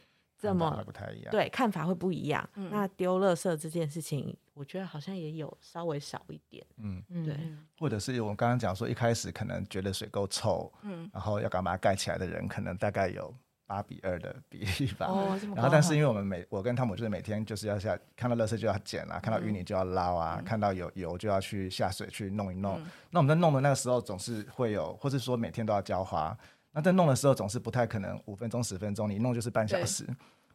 [0.43, 1.30] 这么会不太一样。
[1.30, 2.49] 对看法会不一样。
[2.57, 6.66] 嗯那丢垃圾这件事情，我觉得好像也有稍微少一点。
[6.78, 7.36] 嗯，对
[7.78, 13.32] 或者是我们刚刚讲说，一开始可能觉得水够臭，嗯然后要赶把它盖起来的人，可能大概有
[13.66, 15.07] 八比二的比例吧。
[15.07, 22.78] 哦，然后，但是因为我们每我跟汤姆就是每天就是要下看到垃圾就要捡啊，看到淤泥就要捞啊，看到有油就要去下水去弄一弄。
[22.80, 26.36] 嗯那我们在弄的那个时候，总是会有，或是说每天都要浇花。
[26.72, 30.06] 那在弄的时候，总是不太可能五分钟、十分钟，你弄就是半小时。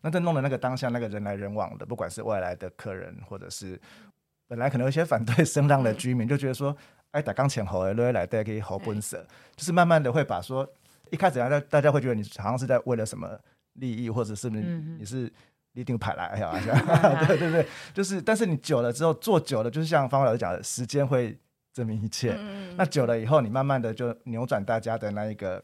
[0.01, 3.79] 那在弄的那个当下，那个人来人往的，不管是外来的客人，或者是
[4.47, 6.75] 本来可能有一些反对声浪的居民，就觉得说，
[7.11, 10.67] 哎，打钢前喉的来带可以喉本色，就是慢慢的会把说，
[11.09, 13.29] 一开始大家大家会觉得你好像是在为了什么
[13.73, 14.61] 利益，或者是你、
[14.99, 15.31] 你是
[15.73, 16.51] 一定排来呀，
[17.27, 21.37] 对对对，就是，但是你久了之后，做久了，就是像方老师讲的，时间会
[21.73, 22.35] 证明一切。
[22.37, 25.63] 嗯那久了以后，你慢慢的就扭转大家的那一个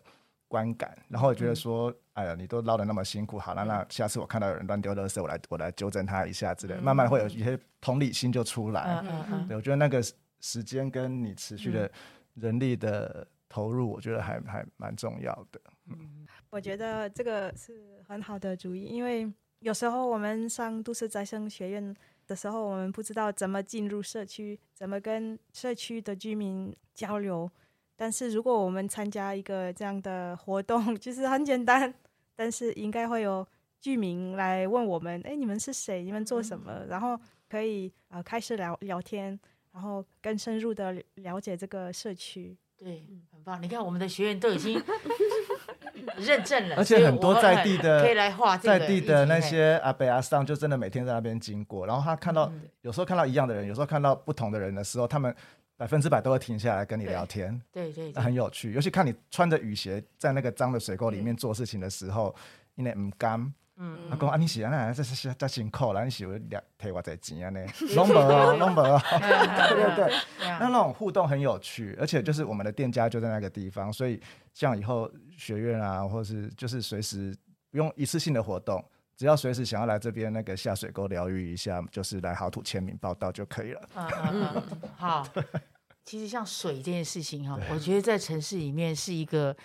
[0.54, 9.02] 观感，然后觉得说，哎呀，你都捞的那么辛苦，好了，那下次我看到有人乱丢垃圾，我来我来纠正他一下之类的，慢慢会有一些同理心就出来。
[9.02, 11.92] 嗯嗯嗯对，我觉得那个时时间跟你持续的
[12.36, 15.60] 人力的投入，我觉得还还蛮重要的。
[15.88, 19.28] 嗯我觉得这个是很好的主意，因为
[19.62, 21.96] 有时候我们上都市再生学院
[22.28, 27.50] 的时候，我们不知道怎么进入社区，怎么跟社区的居民交流。
[27.96, 31.94] 但是如果我们参加一个这样的活动， 就是很简单，
[32.36, 33.46] 但是应该会有
[33.80, 36.04] 居民来问我们：“哎，你们是谁？
[36.04, 37.20] 你们做什么？”然后
[37.50, 39.40] 可以呃开始聊聊天，
[39.72, 42.58] 然后更深入的了解这个社区。
[42.76, 43.62] 对，很棒。
[43.62, 44.82] 你看我们的学员都已经
[46.18, 55.34] 认证了，而且很多在地的可以来画这个在地的那些阿伯阿桑，就真的每天在那边经过，然后他看到、嗯有时候看到一样的人，有时候看到不同的人的时候，他们
[55.76, 58.72] 百分之百都会停下来跟你聊天，那对对对很有趣。
[58.74, 62.34] 尤其看你穿着雨鞋在那个脏的水沟里面做事情的时候，
[62.76, 63.54] 因为唔甘。
[63.76, 67.66] 嗯他讲啊，你是安那，这是这辛苦啦，你是有两提我在钱 啊呢，
[67.96, 69.02] 拢无哦，拢无哦。
[69.10, 70.16] 对对对，
[70.60, 74.22] 那那种互动很有趣，而且就是我们的店家就在那个地方，所以
[74.54, 77.36] 像以后学院啊，或是就是随时
[77.72, 78.84] 不用一次性的活动，
[79.16, 83.82] 只要随时想要来这边那个下水沟疗愈一下，就是来好土签名报道就可以了。
[83.96, 85.28] 嗯嗯嗯，好。
[86.06, 89.56] 其实像水这件事情哈，我觉得在城市里面是一个，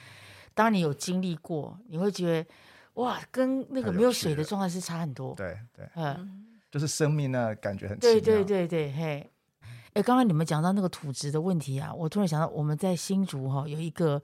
[0.54, 2.50] 当你有经历过，你会觉得
[2.94, 5.34] 哇，跟那个没有水的状态是差很多。
[5.34, 8.44] 对对，嗯，就是生命那感觉很奇对对。
[8.44, 9.30] 对对，嘿。
[9.94, 14.22] 哎，刚刚你们讲到那个土质的问题啊，我突然想到我们在新竹哈、有一个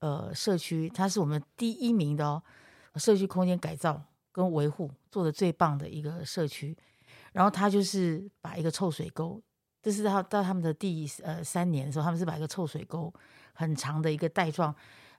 [0.00, 2.42] 呃社区，它是我们第一名的哦，
[2.96, 4.02] 社区空间改造
[4.38, 6.76] 跟维护做的最棒的一个社区。
[7.32, 9.42] 然后他就是把一个臭水沟，
[9.82, 13.12] 这是到到他们的第呃三年的时候，他们是把一个臭水沟
[13.52, 14.74] 很长的一个带状，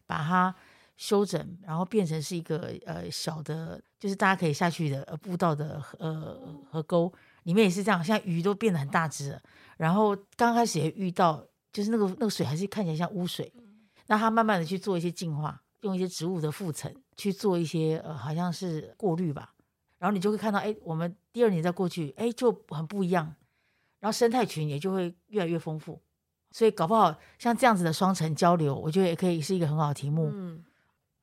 [0.07, 0.53] 把它
[0.97, 6.39] 修整，然后变成是一个呃小的，就是大家可以下去的呃步道的呃
[6.71, 7.13] 河沟，
[7.43, 9.41] 里面也是这样，现在鱼都变得很大只了。
[9.77, 13.53] 然后刚开始也遇到，就是那个那个水还是看起来像污水，
[14.07, 19.53] 那他慢慢的去做一些净化，用一些植物的覆层去做一些呃好像是过滤吧，
[19.97, 23.35] 然后你就会看到，哎，我们第二年再过去，哎就很不一样，
[23.99, 26.01] 然后生态群也就会越来越丰富。
[26.51, 30.31] 所以搞不好像这样子的双层交流，我觉得也可以是一个很好的题目。
[30.33, 30.63] 嗯，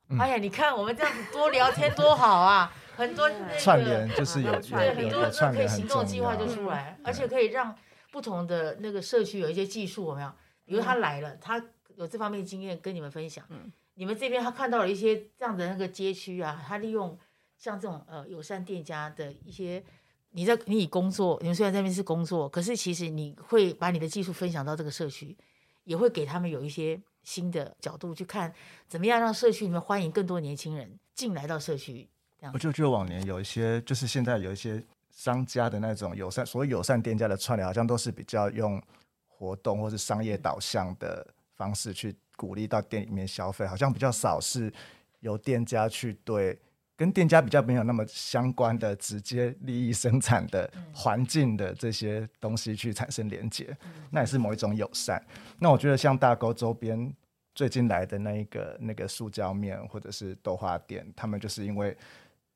[0.09, 6.47] 嗯哎呀，你看我们这样子多聊天多好啊，很多那个串联就是有有对，很有多那可以行动计划就。
[6.47, 7.75] 出来，而且可以让
[8.11, 10.31] 不同的那个社区有一些技术，有没有？
[10.63, 11.61] 比如他来了，他
[11.95, 13.45] 有这方面经验跟你们分享。
[13.49, 17.17] 嗯你们这边他看到了一些这样的那个街区啊，他利用
[17.57, 19.83] 像这种呃友善店家的一些，
[20.31, 25.35] 你在你以工作，你们虽然在那边是工作，可是其实你会把你的技术分享到这个社区，
[25.83, 28.53] 也会给他们有一些新的角度去看，
[28.87, 32.07] 怎么样让社区里面欢迎更多年轻人进来到社区。
[32.53, 38.79] 我就觉得往年有一些，就是现在有一些商家的那种友善，所谓友善店家的串联，好像都是比较用
[39.27, 41.25] 活动或是商业导向的
[41.55, 44.71] 方式去鼓励到店里面消费，好像比较少是
[45.19, 46.57] 由店家去对
[46.95, 53.75] 跟店家比较没有那么相关的直接利益生产的环境的这些东西去产生连接，
[54.09, 55.21] 那也是某一种友善。
[55.59, 57.13] 那我觉得像大沟周边
[57.53, 61.95] 最近来的那一个那个塑胶面或者是豆花店，他们就是因为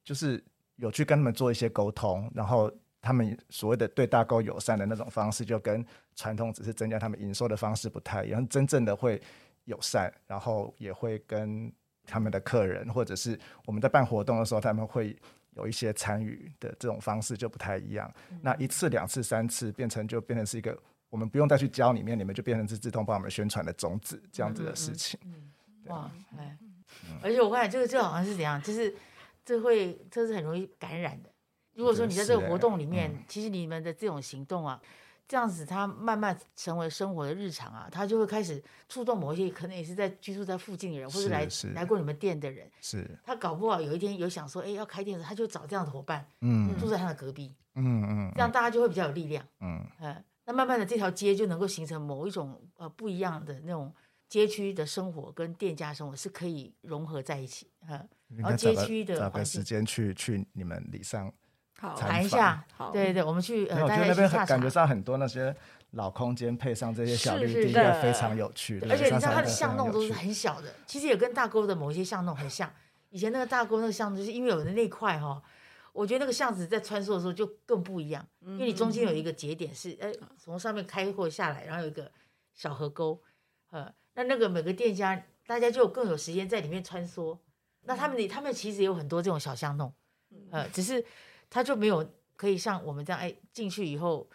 [0.04, 0.44] 就是
[0.78, 9.22] 有去跟他们做一些沟通，然后他们所谓的对大沟友善的那种方式，就跟传统只是增加他们营收的方式不太一样，真正的会
[9.66, 11.72] 友善，然后也会跟
[12.06, 15.18] 他们的客人或者是我们在办活动的时候，他们会
[15.52, 18.12] 有一些参与的这种方式就不太一样。
[18.42, 20.78] 那一次、两次、三次变成就变成是一个。
[21.10, 25.20] 我们不用再去教里面，你们就变成是自动帮我们宣传的种子这样子的事情。
[25.88, 26.58] 哇，哎，
[27.22, 28.96] 而且我发现这个这好像是怎样，就是
[29.44, 31.30] 这会这是很容易感染的。
[31.74, 34.82] 如果说你在这个活动里面，其实你们的这种行动啊，
[35.32, 46.78] 这样子他慢慢成为生活的日常啊，他就会开始触动某一些可能也是在居住在附近的人，或者来来过你们店的人，是，他搞不好有一天有想说，哎，要开店的时候，他就找这样的伙伴嗯。
[46.78, 49.48] 住在他的隔壁，嗯嗯，这样大家就会比较有力量。
[49.62, 49.82] 嗯。
[50.02, 53.94] 嗯，那慢慢的这条街就能够形成某一种呃不一样的那种
[54.28, 58.06] 街区的生活跟店家生活是可以融合在一起，嗯，
[58.36, 61.32] 然后街区的找个时间去去你们里上，
[61.82, 64.46] 好，谈一下，好对对对，我们去呃，我大觉得那边。
[64.46, 65.54] 感觉上很多那些
[65.92, 68.80] 老空间配上这些小绿地，应该非常有趣。
[68.88, 72.72] 而且你知道它的巷弄都是很小的，其实也跟大沟的某一些巷弄很像。
[73.10, 75.42] 以前那个大沟那个巷子，就是因为有的那块哈、
[75.92, 82.12] 我觉得那个巷子在穿梭的时候就更不一样，因为你中间有一个节点是，哎，从上面开阔下来，然后有一个
[82.54, 83.20] 小河沟，
[83.72, 87.36] 呃，那那个每个店家大家就更有时间在里面穿梭。
[87.86, 89.92] 那他们的他们其实也有很多这种小巷弄，
[90.52, 91.04] 呃，只是
[91.52, 92.04] 他就没有
[92.36, 94.28] 可以像我们这样，哎，进去以后，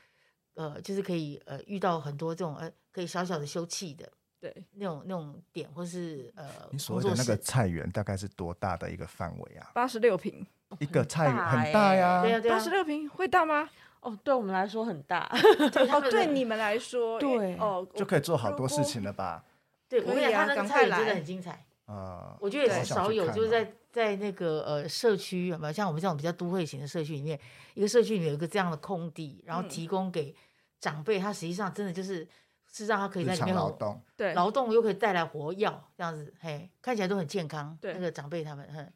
[0.55, 4.09] 呃，就是可以呃遇到很多这种呃可以小小的休憩的
[4.39, 7.37] 对，那种那种点，或是呃你所谓的那个。
[7.39, 9.71] 菜园大概是多大的一个范围啊？
[9.73, 10.47] 八十六平，
[10.79, 13.69] 一个菜园很大欸呀，对呀对呀八十，六平会大吗？
[14.01, 15.27] 哦，对我们来说很大，
[15.91, 19.43] 哦，对你们来说，对哦，就可以做好多事情了吧？
[19.89, 21.65] 对我跟你讲，他那个菜园真的很精彩。
[21.87, 27.41] 啊，我觉得也是少有，就是在在那个呃社区有没有像我们这种比较都会型的社区里面，
[27.73, 30.37] 一个社区里面有一个这样的空地，然后嗯提供给
[30.79, 32.29] 长辈，他实际上真的就是
[32.71, 33.99] 是让他可以在里面劳动。
[34.15, 37.75] 对，劳动又可以带来活药，这样子，嘿，看起来都很健康。
[37.81, 38.87] 对那个长辈他们，哼，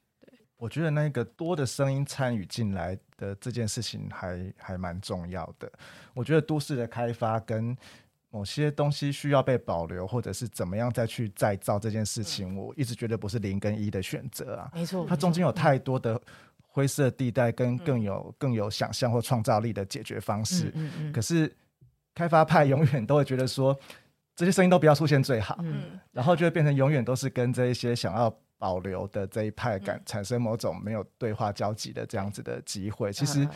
[0.58, 5.72] 我觉得那个多的声音参与进来的这件事情还还蛮重要的。
[6.12, 7.74] 我觉得都市的开发跟
[8.30, 14.70] 某些东西需要被保留，或者是怎么样再去再造这件事情，我一直觉得不是零跟一的选择啊。
[14.72, 16.20] 没错，它中间有太多的
[16.60, 17.78] 灰色地带，跟嗯。
[17.78, 20.70] 更有更有想象或创造力的解决方式。
[20.74, 21.52] 嗯嗯可是
[22.14, 23.76] 开发派永远都会觉得说，
[24.36, 25.82] 这些声音都不要出现最好，嗯。
[25.92, 29.82] 嗯，然后就会变成永远都是跟这一些想要保留的这一派嗯。
[29.82, 33.12] 感产生某种没有对话交集的这样子的机会。
[33.12, 33.50] 其实嗯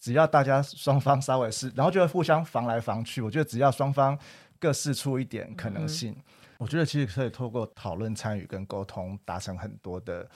[0.00, 3.20] 只要大家双方稍微是，然后就会互相防来防去。
[3.20, 4.18] 我觉得只要双方
[4.58, 6.16] 各试出一点可能性，
[6.58, 10.28] 我觉得其实可以透过讨论、参与跟沟通，达成很多的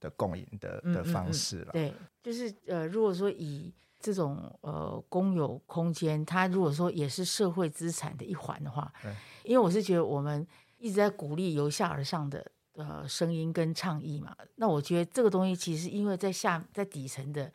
[0.00, 1.72] 的共赢的的方式了。
[1.72, 1.92] 对，
[2.22, 9.14] 就是呃，如果说以这种呃公有空间，它如果说也是社会资产的一环的话对，
[9.44, 10.46] 因为我是觉得我们
[10.78, 17.52] 一直在鼓励由下而上的呃声音跟倡议嘛，那我觉得这个东西其实因为在下在底层的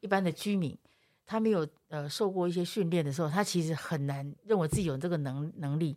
[0.00, 0.76] 一般的居民，
[1.26, 5.96] 他没有呃受过一些训练的时候，他其实很难认为自己有这个能能力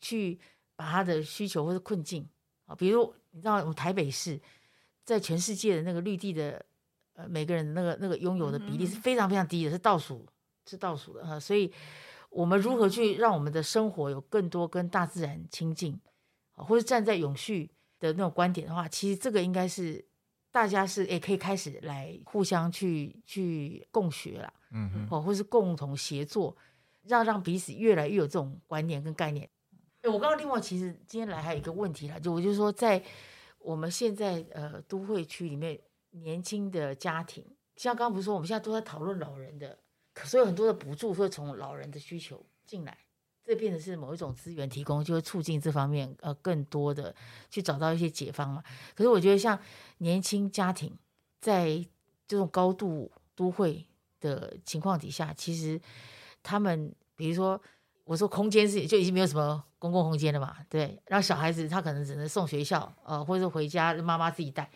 [0.00, 0.38] 去
[0.76, 2.28] 把他的需求或者困境
[2.66, 4.40] 啊，比如你知道我们台北市
[5.04, 6.64] 在全世界的那个绿地的
[7.14, 10.26] 呃每个人的那个那个拥有的比例是非常非常低的，是倒数
[10.66, 11.72] 是倒数的哈、所以
[12.28, 16.00] 我们如何去让我们的生活有更多跟大自然亲近，
[16.54, 17.68] 啊或者站在永续
[17.98, 20.04] 的那种观点的话，其实这个应该是
[20.52, 26.56] 大家是也可以开始来互相去去共学了，嗯哼，哦，或是共同协作，
[27.02, 29.48] 让让彼此越来越有这种观念跟概念。
[30.02, 33.02] 诶我刚刚另外其实今天来还有一个问题啦，就我就说在
[33.58, 35.78] 我们现在呃都会区里面
[36.10, 37.44] 年轻的家庭，
[37.76, 39.78] 像刚刚不是说我们现在都在讨论老人的，
[40.14, 42.96] 可所以很多的补助会从老人的需求进来，
[43.44, 47.14] 这变成是某一种资源提供，就会促进这方面呃更多的
[47.50, 48.62] 去找到一些解方嘛。
[48.94, 49.58] 可是我觉得像
[49.98, 50.96] 年轻家庭
[51.40, 51.84] 在
[52.28, 53.84] 这种高度都会
[54.20, 55.80] 的情况底下，其实
[56.42, 57.60] 他们比如说
[58.04, 64.70] 我说空间是就已经没有什么公共空间了嘛，对，让小孩子他可能只能送学校，呃，或者是回家妈妈自己带。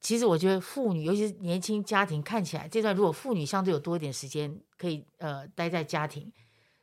[0.00, 6.32] 其实我觉得妇女，尤其是年轻家庭，看起来这段如果妇女相对有多一点时间可以呃待在家庭，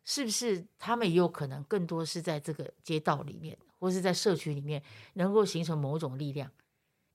[0.06, 4.84] 是不是他们也有可能更多是在这个街道里面，或是在社区里面，
[5.14, 6.51] 能够形成某种力量？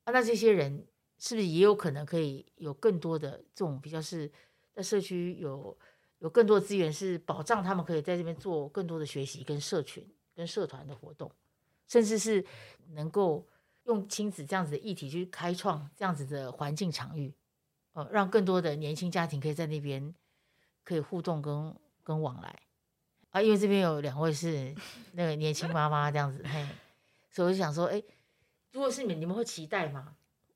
[0.05, 0.87] 啊，那这些人
[1.19, 4.31] 是不是也有可能可以有更多的这种比较是
[4.75, 5.77] 在社区有
[6.21, 11.31] 有更多资源，是保障他们可以在这边做更多的学习、跟社群、跟社团的活动，
[11.87, 12.45] 甚至是
[12.93, 13.47] 能够
[13.85, 17.35] 用亲子这样子的议题去开创这样子的环境场域，
[17.93, 20.15] 呃，让更多的年轻家庭可以在那边
[20.85, 22.59] 可以互动跟跟往来
[23.31, 24.75] 啊，因为这边有两位是
[25.13, 26.67] 那个年轻妈妈这样子，嘿，
[27.31, 28.03] 所以我就想说，哎，
[28.73, 30.15] 如果是你们，你们会期待吗？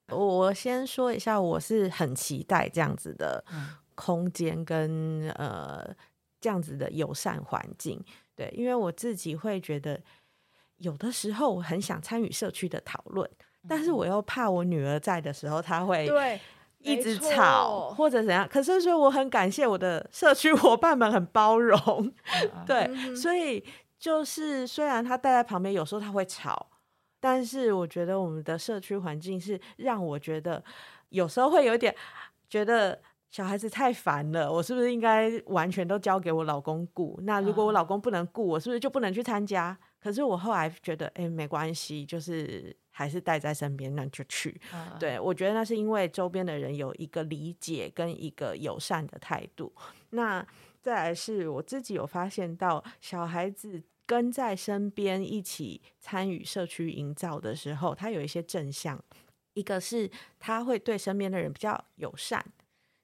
[0.08, 5.94] 我先说一下，我是很期待这样子的嗯空间跟呃
[6.40, 8.02] 这样子的友善环境，
[8.34, 9.98] 对，因为我自己会觉得
[10.78, 13.30] 有的时候我很想参与社区的讨论，
[13.68, 16.40] 但是我又怕我女儿在的时候，她会对，
[16.82, 18.46] 一直吵或者怎样。
[18.50, 21.78] 可是说我很感谢我的社区 伙伴们很包容，
[22.42, 23.64] 嗯 对，嗯所以
[23.98, 26.68] 就是虽然他待在旁边，有时候他会吵，
[27.20, 30.62] 但是我觉得我们的社区环境是让我觉得
[31.10, 31.94] 有时候会有点
[32.48, 33.00] 觉得。
[33.32, 37.18] 小孩子太烦了，我是不是应该完全都交给我老公顾？
[37.22, 39.74] 那如果我啊老公不能顾，我是不是就不能去参加？
[40.02, 44.60] 可是我后来觉得，哎、没关系，就是还是带在身边，那就去。
[44.70, 49.72] 啊对，我觉得那是因为周边的人有一个理解跟一个友善的态度。
[50.10, 50.46] 那
[50.80, 59.02] 再来是我自己有发现到，小孩子跟在身边一起参与社区营造的时候，他有一些正向，
[59.54, 62.44] 一个是他会对身边的人比较友善。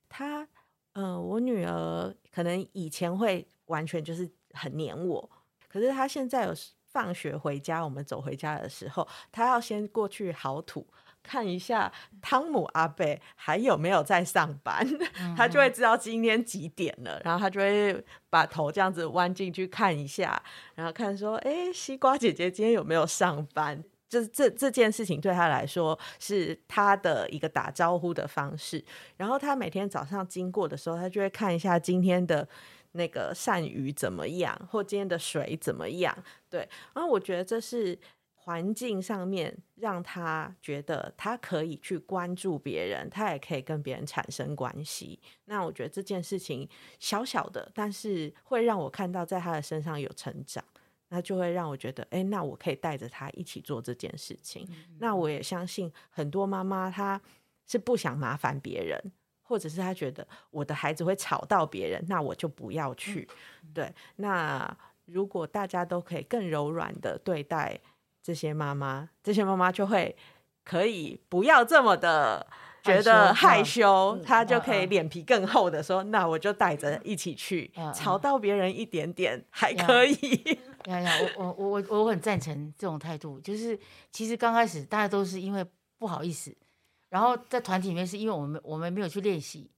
[0.09, 0.47] 他，
[0.93, 5.31] 呃，我女儿可能以前会完全就是很黏我，
[5.69, 10.87] 可是她现在有时放学回家，我们走回家的时候，他要先过去好土
[11.23, 14.87] 看一下汤姆阿贝还有没有在上班，
[15.37, 20.43] 他就会知道今天几点了，然后他就会把头这样子弯进去看一下，
[20.75, 23.85] 然后看说，哎，西瓜姐姐今天有没有上班？
[24.09, 28.83] 就是这这件事情对他来说是他的一个打招呼的方式，
[29.19, 32.49] 然后他每天早上经过的时候，他就会看一下今天的
[32.99, 36.15] 那个鳝鱼怎么样，或今天的水怎么样。
[36.51, 37.99] 对，然后我觉得这是
[38.35, 45.19] 环境上面让他觉得他可以去关注别人，他也可以跟别人产生关系。
[45.47, 46.69] 那我觉得这件事情
[46.99, 50.63] 小小的，但是会让我看到在他的身上有成长。
[51.11, 54.69] 那就会让我觉得，哎，那我可以带着他一起做这件事情。
[54.99, 57.19] 那我也相信很多妈妈她
[57.67, 59.01] 是不想麻烦别人，
[59.49, 63.27] 或者是他觉得我的孩子会吵到别人，那我就不要去。
[63.73, 64.77] 对，那
[65.07, 67.81] 如果大家都可以更柔软的对待
[68.23, 70.15] 这些妈妈，这些妈妈就会
[70.63, 72.47] 可以不要这么的。
[72.81, 83.39] 觉得害羞，他就可以脸皮更厚的说：“那我就带着一起去，吵到别人一点点还可以。”呀呀，我我我我我很赞成这种态度。
[83.41, 83.79] 就是
[84.11, 85.67] 其实刚开始大家都是因为
[85.99, 86.57] 不好意思，
[87.09, 89.71] 然后在团体里面是因为我们我们没有去练习，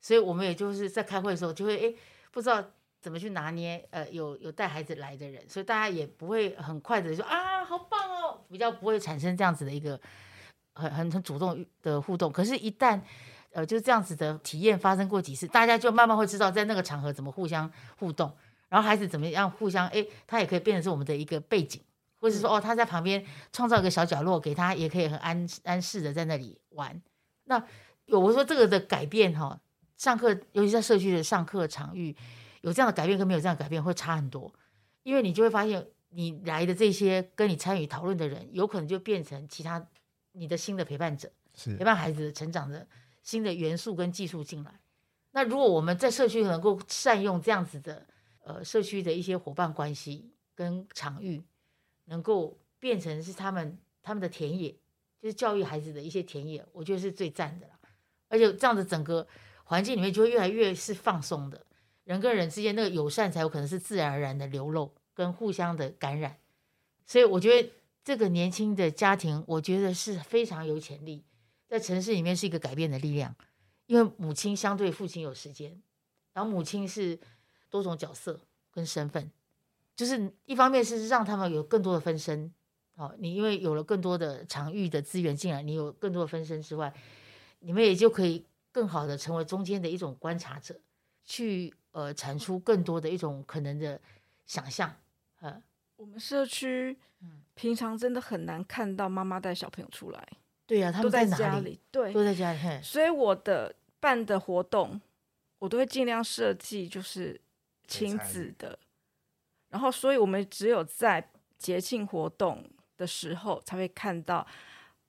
[0.00, 1.94] 所以我们也就是在开会的时候就会哎
[2.30, 2.64] 不知道
[3.00, 10.00] 怎么去拿捏呃有有带孩子来的人，所以大家也不会很快的说啊好棒哦，比较不会产生这样子的一个。
[10.78, 13.00] 很很很主动的互动，可是，一旦
[13.50, 18.30] 呃，就这样子的体验发生过几次，大家就慢慢会知道在那个场合怎么互相互动，
[18.68, 21.80] 然后孩子怎么样互相，哎，他也可以变成是我们的一个背景，
[22.20, 27.00] 或者说，哦，他在旁边创造一个小角落给他，也可以很安安适的在那里玩。
[27.44, 27.62] 那
[28.06, 29.60] 有我说这个的改变哈，
[29.96, 32.16] 上课尤其在社区的上课场域，
[32.62, 34.52] 有这样的改变跟没有这样改变会差很多，
[35.02, 39.86] 因为你就会发现，你来的这些跟你参与讨论的人，有可能就变成其他。
[40.38, 41.32] 你的新的陪伴者，
[41.78, 42.86] 陪伴孩子成长的
[43.22, 44.70] 新的元素跟技术进来。
[45.30, 48.06] 那如果我们在社区能够善用这样子的
[48.44, 51.42] 呃社区的一些伙伴关系跟场域，
[52.06, 54.70] 能够变成是他们他们的田野，
[55.20, 57.74] 就是教育孩子的一些田野，我觉得是最赞的了。
[58.28, 59.24] 而且这样子整个
[59.64, 61.64] 环境里面就会越来越是放松的，
[62.04, 66.38] 人跟人之间那个友善才有可能是自然而然的流露跟互相的感染。
[67.06, 67.70] 所以我觉得。
[68.06, 71.24] 这个年轻的家庭，我觉得是非常有潜力，
[71.66, 73.34] 在城市里面是一个改变的力量。
[73.86, 75.82] 因为母亲相对父亲有时间，
[76.32, 77.18] 然后母亲是
[77.68, 78.38] 多种角色
[78.70, 79.28] 跟身份，
[79.96, 82.52] 就是一方面是让他们有更多的分身。
[82.94, 86.92] 哦，你因为有了更多的场域的资源进来，你有更多的分身之外，
[87.58, 90.78] 你们也就可以更好的成为中间的一种观察者，
[91.24, 94.00] 去呃产出更多的一种可能的
[94.46, 94.94] 想象。
[95.40, 95.62] 呃，
[95.96, 96.96] 我们社区。
[97.54, 100.28] 平常真的很难看到妈妈带小朋友出来，
[100.66, 102.82] 对呀，他们在家里，对，都在家里。
[102.82, 105.00] 所以我的办的活动，
[105.58, 107.40] 我都会尽量设计就是
[107.88, 108.78] 亲子的，
[109.76, 111.22] 然后，所以我们只有在
[111.58, 112.64] 节庆活动
[112.96, 114.46] 的时候才会看到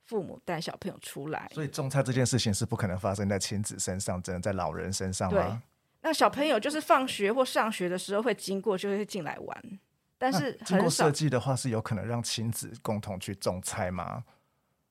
[0.04, 1.50] 父母带小朋友出来。
[1.54, 5.64] 所以种菜这件事情是不可能发生在亲子身上，只能在老人身上吗？
[6.02, 9.80] 那小朋友就是放学或上学的时候会经过，就会进来玩。
[10.18, 14.26] 但是经过设计的话，是有可能让亲子共同去种菜吗？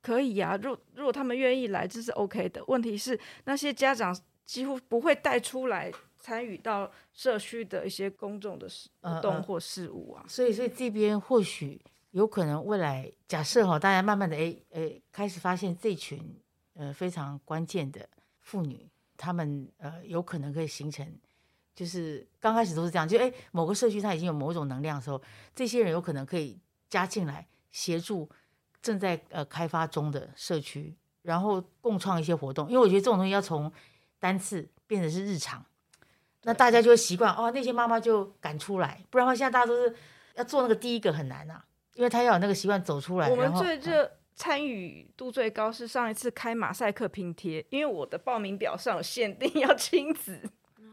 [0.01, 2.65] 可以呀，如如果他们愿意来，这是 OK 的。
[2.69, 5.93] 问题是那些家长几乎不会带出来
[6.27, 8.69] 参与到社区的一些公众的
[9.01, 10.25] 活动或事务啊。
[10.29, 16.21] 所以，所以这边或许有可能未来假设哈，大家慢慢的诶诶开始发现这群
[16.75, 18.09] 呃非常关键的
[18.41, 21.07] 妇女，她们呃有可能可以形成。
[21.77, 25.23] 就是刚开始都是这样，就哎，某个社区它已经有某种能量的时候，
[25.55, 26.59] 这些人有可能可以
[26.89, 28.29] 加进来协助
[28.83, 32.69] 正在呃开发中的社区，然后共创一些活动。
[32.69, 33.71] 因为我觉得这种东西要从
[34.19, 35.65] 单次变成是日常，
[36.47, 37.51] 那大家就会习惯哦。
[37.51, 39.95] 那些妈妈就赶出来，不然的话现在大家都是
[40.37, 41.63] 要做那个第一个很难啊，
[41.95, 43.29] 因为他要有那个习惯走出来。
[43.29, 50.41] 我们最热参与度最高是上一次开马赛克拼贴，因为我的报名表上有限定要亲子。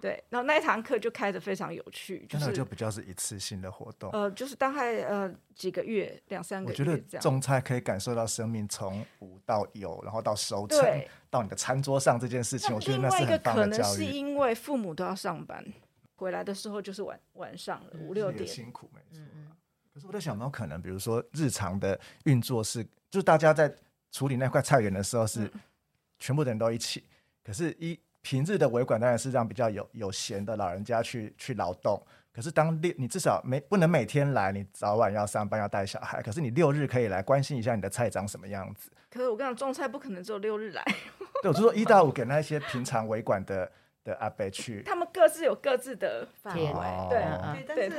[0.04, 13.62] 对，然后那一堂课就开的非常有趣，就是就比较是一次性的活动，呃，就是大概呃几个月，两三个月我觉得种菜可以感受到生命从无到有，然后到收成，到你的餐桌上这件事情，我觉得那是很棒的。
[13.62, 15.64] 可能是因为父母都要上班，
[16.16, 19.24] 回来的时候就是晚晚上了，五六点，辛苦没错。
[19.94, 23.74] 可是我在想，有没有可能，比如说日常的运作是，就是大家在
[24.12, 25.50] 处理那块菜园的时候是
[26.20, 27.06] 全部的人都一起，
[27.42, 27.98] 可是一。
[28.24, 32.02] 平日的维管当然是让比较有有闲的老人家去去劳动，
[32.34, 38.90] 可是当六你至少没不能每天来，你早晚要上班要带小孩，可是你六日可以来关心一下你的菜长什么样子。
[39.12, 40.84] 可是我跟你讲，种菜不可能只有六日来。
[41.44, 43.70] 对，我就说一到五给那些平常维管的
[44.06, 44.82] 的阿伯去。
[44.84, 46.72] 他们各自有各自的范围，
[47.10, 47.90] 对啊，但是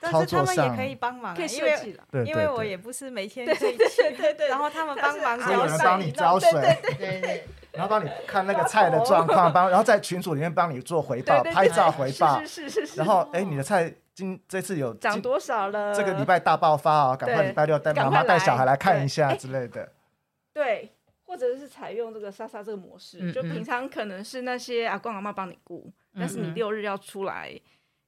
[0.00, 3.76] 但是他们也可以帮忙，可以设计了，因为我也不是每天去，
[4.16, 6.50] 对对，然后他们帮忙浇水，帮你浇水，
[6.98, 7.44] 对对。
[7.74, 12.38] 然后帮你看那个菜的状况， 帮然后在群组里面帮你做回报，拍照回报。
[12.44, 12.96] 是是是。
[12.96, 15.94] 然后哎，你的菜今这次有涨多少了？
[15.94, 17.16] 这个礼拜大爆发啊！
[17.16, 19.90] 赶快礼拜六带妈妈带小孩来看一下之类的。
[20.52, 20.92] 对，
[21.26, 27.52] 或者是采用这个莎莎这个模式，就平常可能是那些阿公阿妈帮你顾，但是你六日要出来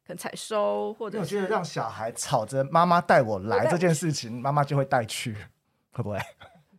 [0.07, 5.37] 可能采收，或者我觉得让小孩吵着妈妈带我来这件事情，妈妈就会带去，
[5.91, 6.19] 会不会？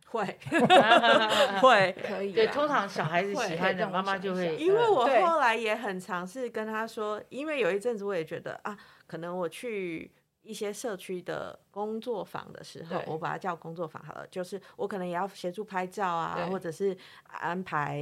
[0.10, 0.24] 会
[1.60, 10.10] 会，可以对通常小孩子喜欢的，妈妈就会，因为我后来也很尝试跟他说，因为有一阵子我也觉得啊，可能我去
[10.42, 17.98] 一些社区的工作坊的时候，我把它叫工作坊好了，就是我可能也要协助拍照啊，或者是安排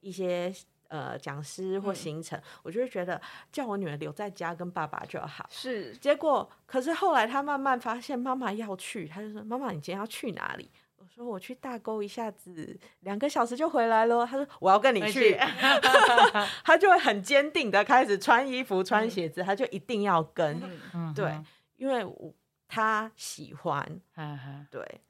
[0.00, 0.52] 一些。
[0.88, 5.44] 呃，讲师或嗯行程，我就会觉得叫我女儿留在家跟爸爸就好。
[5.50, 10.70] 是结果，可是后来他慢慢发现妈妈要去，他就说：“妈妈，你今天要去哪里？”
[11.16, 15.34] 我说：“我去大沟一下子，两个小时就回来了。”他说：“我要跟你去。
[16.62, 20.60] ”他就会很坚定的开始穿衣服、穿鞋子，他就一定要跟。
[20.92, 21.40] 嗯对，
[21.76, 22.34] 因为我
[22.68, 24.00] 他喜欢。
[24.70, 25.00] 对，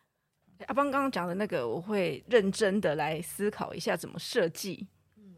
[0.67, 4.87] 阿邦刚刚讲的那个，我会认真的来思考一下怎么设计。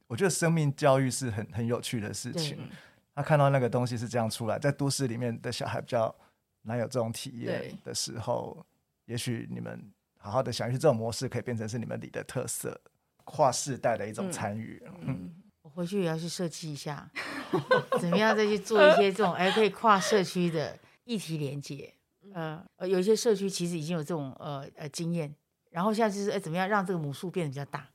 [0.06, 2.70] 我觉得生命教育是很很有趣的事情。
[3.14, 6.14] 他看到那个东西是这样出来，在都市里面的小孩比较
[6.62, 8.64] 难有这种体验的时候，
[9.06, 9.92] 也许你们
[10.28, 12.78] 好好的想，也许这种模式可以变成是你们里的特色，
[13.24, 14.82] 跨世代的一种嗯参与。
[14.84, 17.10] 嗯，嗯，我回去也要去设计一下，
[17.98, 21.94] 怎么样再去做一些这种哎可以跨社区的议题连接。
[22.34, 25.34] 呃呃，有一些社区其实已经有这种呃呃经验，
[25.70, 27.88] 然后现在就是哎怎么样让这个母数变得比较大，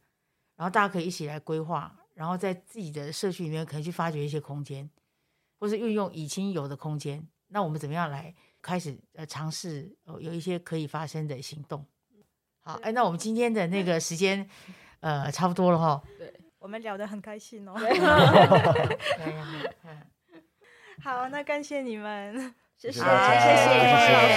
[0.55, 4.89] 然后大家可以一起来规划，然后在自己的社区里面可能去发掘一些空间，
[5.59, 7.27] 或是运用已经有的空间。
[7.49, 11.85] 那我们怎么样来开始呃尝试呃有一些可以发生的行动？
[12.63, 14.47] 好，哎，那我们今天的那个时间
[15.01, 16.01] 呃差不多了哈。
[16.17, 17.73] 对我们聊得很开心哦。
[21.03, 24.27] 好，那感谢你们， 谢谢，谢谢谢谢谢老师，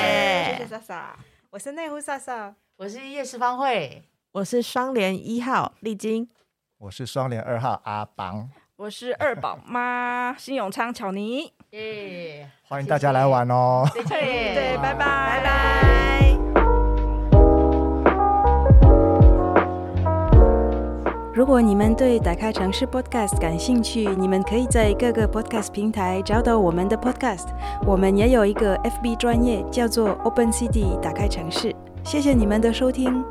[0.51, 1.17] 谢谢莎莎。
[1.51, 2.55] 我是内湖莎莎。
[2.77, 4.03] 我是叶世芳慧，
[4.33, 6.29] 我是双联一号丽晶，
[6.79, 13.89] 我是双联二号阿邦，我是二宝妈新永昌巧妮，耶，欢迎大家来玩哦。
[13.95, 14.19] 再见，
[14.55, 16.36] 对，拜拜，拜拜。
[21.37, 27.49] 如果你们对打开城市 Podcast 感兴趣，你们可以在各个 Podcast 平台找到我们的 Podcast。
[27.85, 31.77] 我们也有一个 FB 专业，叫做 Open City 打开城市。
[32.03, 33.23] 谢谢你们的收听，